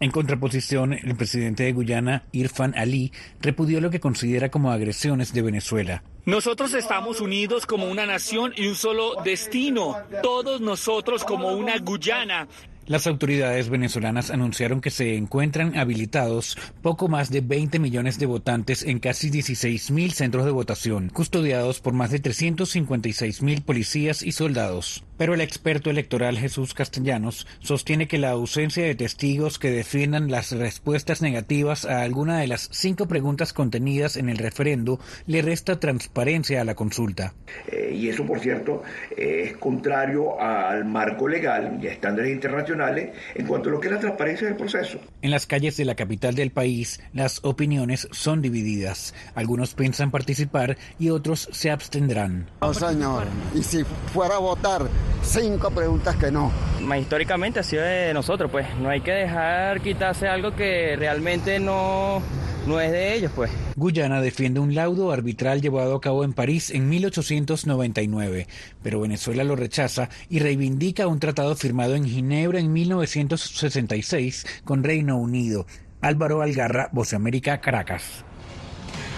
En 0.01 0.13
contraposición, 0.13 0.93
el 0.93 1.17
presidente 1.17 1.65
de 1.65 1.73
Guyana, 1.73 2.23
Irfan 2.31 2.73
Ali, 2.77 3.13
repudió 3.41 3.81
lo 3.81 3.91
que 3.91 3.99
considera 3.99 4.49
como 4.49 4.71
agresiones 4.71 5.33
de 5.33 5.43
Venezuela. 5.43 6.05
Nosotros 6.25 6.75
estamos 6.75 7.21
unidos 7.21 7.67
como 7.67 7.87
una 7.87 8.07
nación 8.07 8.53
y 8.55 8.69
un 8.69 8.77
solo 8.77 9.15
destino, 9.25 9.97
todos 10.23 10.61
nosotros 10.61 11.25
como 11.25 11.49
una 11.53 11.79
Guyana. 11.79 12.47
Las 12.87 13.07
autoridades 13.07 13.69
venezolanas 13.69 14.31
anunciaron 14.31 14.81
que 14.81 14.91
se 14.91 15.17
encuentran 15.17 15.77
habilitados 15.77 16.57
poco 16.81 17.09
más 17.09 17.31
de 17.31 17.41
20 17.41 17.79
millones 17.81 18.19
de 18.19 18.27
votantes 18.27 18.83
en 18.83 18.99
casi 18.99 19.31
16 19.31 19.91
mil 19.91 20.13
centros 20.13 20.45
de 20.45 20.53
votación, 20.53 21.11
custodiados 21.11 21.81
por 21.81 21.93
más 21.93 22.11
de 22.11 22.21
356 22.21 23.43
mil 23.43 23.63
policías 23.63 24.23
y 24.23 24.33
soldados. 24.33 25.05
Pero 25.19 25.35
el 25.35 25.43
experto 25.43 25.91
electoral 25.91 26.39
Jesús 26.39 26.73
Castellanos 26.73 27.47
sostiene 27.61 28.09
que 28.09 28.19
la 28.19 28.31
ausencia 28.31 28.85
de 28.85 28.95
testigos 28.95 29.59
que 29.59 29.71
defiendan 29.71 30.31
las 30.31 30.53
respuestas 30.53 31.21
negativas 31.21 31.85
a 31.85 32.03
alguna 32.03 32.39
de 32.39 32.47
las 32.47 32.69
cinco 32.73 33.07
preguntas 33.09 33.53
contenidas 33.53 34.17
en 34.17 34.29
el 34.29 34.39
referendo 34.39 35.01
le 35.27 35.43
resta 35.43 35.81
transparencia 35.81 36.61
a 36.61 36.65
la 36.65 36.75
consulta. 36.75 37.35
Eh, 37.71 37.93
y 37.95 38.09
eso, 38.09 38.25
por 38.25 38.41
cierto, 38.41 38.83
es 39.17 39.57
contrario 39.57 40.41
al 40.41 40.85
marco 40.85 41.29
legal 41.29 41.79
y 41.83 41.89
a 41.89 41.93
estándares 41.93 42.33
internacionales 42.33 43.11
en 43.35 43.47
cuanto 43.47 43.69
a 43.69 43.73
lo 43.73 43.81
que 43.81 43.89
es 43.89 43.95
la 43.95 44.01
transparencia 44.01 44.47
del 44.47 44.57
proceso. 44.57 45.01
En 45.23 45.31
las 45.31 45.47
calles 45.47 45.77
de 45.77 45.85
la 45.85 45.97
capital 45.97 46.35
del 46.35 46.51
país, 46.51 47.01
las 47.13 47.45
opiniones 47.45 48.09
son 48.13 48.41
divididas. 48.41 49.15
Algunos 49.35 49.75
piensan 49.75 50.11
participar 50.11 50.79
y 50.99 51.11
otros 51.11 51.49
se 51.53 51.71
abstendrán. 51.71 52.47
No, 52.61 52.73
señor. 52.73 53.25
Y 53.55 53.63
si 53.63 53.85
fuera 54.13 54.37
a 54.37 54.39
votar, 54.39 54.89
cinco 55.23 55.71
preguntas 55.71 56.17
que 56.17 56.31
no. 56.31 56.51
Históricamente 56.99 57.61
ha 57.61 57.63
sido 57.63 57.83
de 57.83 58.15
nosotros, 58.15 58.51
pues. 58.51 58.67
No 58.81 58.89
hay 58.89 59.01
que 59.01 59.13
dejar 59.13 59.81
quitarse 59.81 60.27
algo 60.27 60.55
que 60.55 60.97
realmente 60.97 61.61
no, 61.61 62.23
no 62.67 62.81
es 62.81 62.93
de 62.93 63.15
ellos, 63.15 63.33
pues. 63.35 63.51
Guyana 63.77 64.21
defiende 64.21 64.61
un 64.61 64.75
laudo 64.75 65.13
arbitral 65.13 65.61
llevado 65.61 65.95
a 65.95 66.01
cabo 66.01 66.25
en 66.25 66.33
París 66.33 66.71
en 66.71 66.89
1899, 66.89 68.47
pero 68.83 69.01
Venezuela 69.01 69.45
lo 69.45 69.57
rechaza 69.57 70.09
y 70.29 70.41
reivindica 70.41 71.07
un 71.07 71.21
tratado 71.21 71.55
firmado 71.57 71.95
en 71.95 72.05
Ginebra 72.05 72.59
en 72.59 72.73
1966 72.73 74.47
con 74.65 74.83
Reino 74.83 75.17
Unido. 75.17 75.67
Álvaro 76.01 76.43
Algarra, 76.43 76.89
Voz 76.93 77.11
de 77.11 77.17
América, 77.17 77.61
Caracas. 77.61 78.25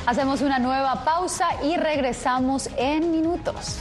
Hacemos 0.07 0.40
una 0.40 0.59
nueva 0.59 1.05
pausa 1.05 1.46
y 1.62 1.76
regresamos 1.76 2.70
en 2.79 3.12
minutos. 3.12 3.81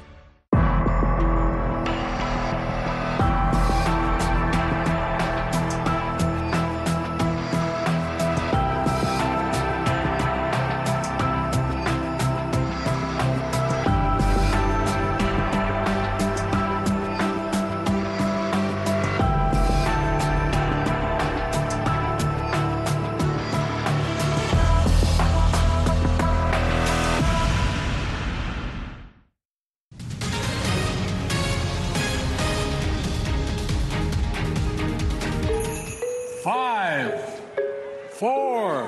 four, 38.21 38.87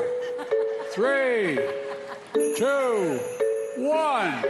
three, 0.94 1.58
two, 2.56 3.20
one. 3.80 4.46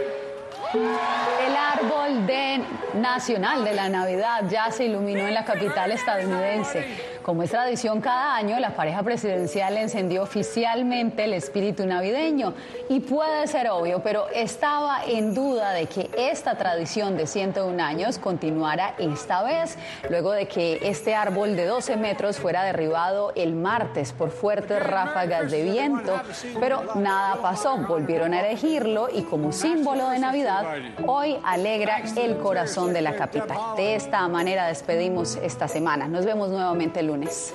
El 0.74 1.56
árbol 1.56 2.26
de 2.26 2.62
nacional 2.92 3.64
de 3.64 3.72
la 3.72 3.88
Navidad 3.88 4.42
ya 4.50 4.70
se 4.70 4.84
iluminó 4.84 5.20
en 5.20 5.32
la 5.32 5.44
capital 5.46 5.90
estadounidense. 5.90 6.84
Como 7.24 7.42
es 7.42 7.52
tradición 7.52 8.02
cada 8.02 8.36
año, 8.36 8.60
la 8.60 8.76
pareja 8.76 9.02
presidencial 9.02 9.78
encendió 9.78 10.22
oficialmente 10.22 11.24
el 11.24 11.32
espíritu 11.32 11.86
navideño. 11.86 12.52
Y 12.90 13.00
puede 13.00 13.46
ser 13.46 13.70
obvio, 13.70 14.02
pero 14.02 14.28
estaba 14.28 15.02
en 15.06 15.32
duda 15.32 15.70
de 15.70 15.86
que 15.86 16.10
esta 16.18 16.56
tradición 16.56 17.16
de 17.16 17.26
101 17.26 17.82
años 17.82 18.18
continuara 18.18 18.94
esta 18.98 19.42
vez, 19.42 19.78
luego 20.10 20.32
de 20.32 20.48
que 20.48 20.80
este 20.82 21.14
árbol 21.14 21.56
de 21.56 21.64
12 21.64 21.96
metros 21.96 22.36
fuera 22.36 22.62
derribado 22.62 23.32
el 23.36 23.54
martes 23.54 24.12
por 24.12 24.30
fuertes 24.30 24.82
ráfagas 24.86 25.50
de 25.50 25.62
viento. 25.62 26.20
Pero 26.60 26.94
nada 26.94 27.40
pasó, 27.40 27.78
volvieron 27.78 28.34
a 28.34 28.46
elegirlo 28.46 29.08
y 29.10 29.22
como 29.22 29.50
símbolo 29.50 30.10
de 30.10 30.18
Navidad, 30.18 30.66
hoy 31.06 31.38
alegra 31.42 32.02
el 32.16 32.36
corazón 32.36 32.92
de 32.92 33.00
la 33.00 33.16
capital. 33.16 33.56
De 33.78 33.94
esta 33.94 34.28
manera 34.28 34.66
despedimos 34.66 35.36
esta 35.36 35.68
semana. 35.68 36.06
Nos 36.06 36.26
vemos 36.26 36.50
nuevamente 36.50 37.00
el 37.00 37.13
lunes. 37.14 37.54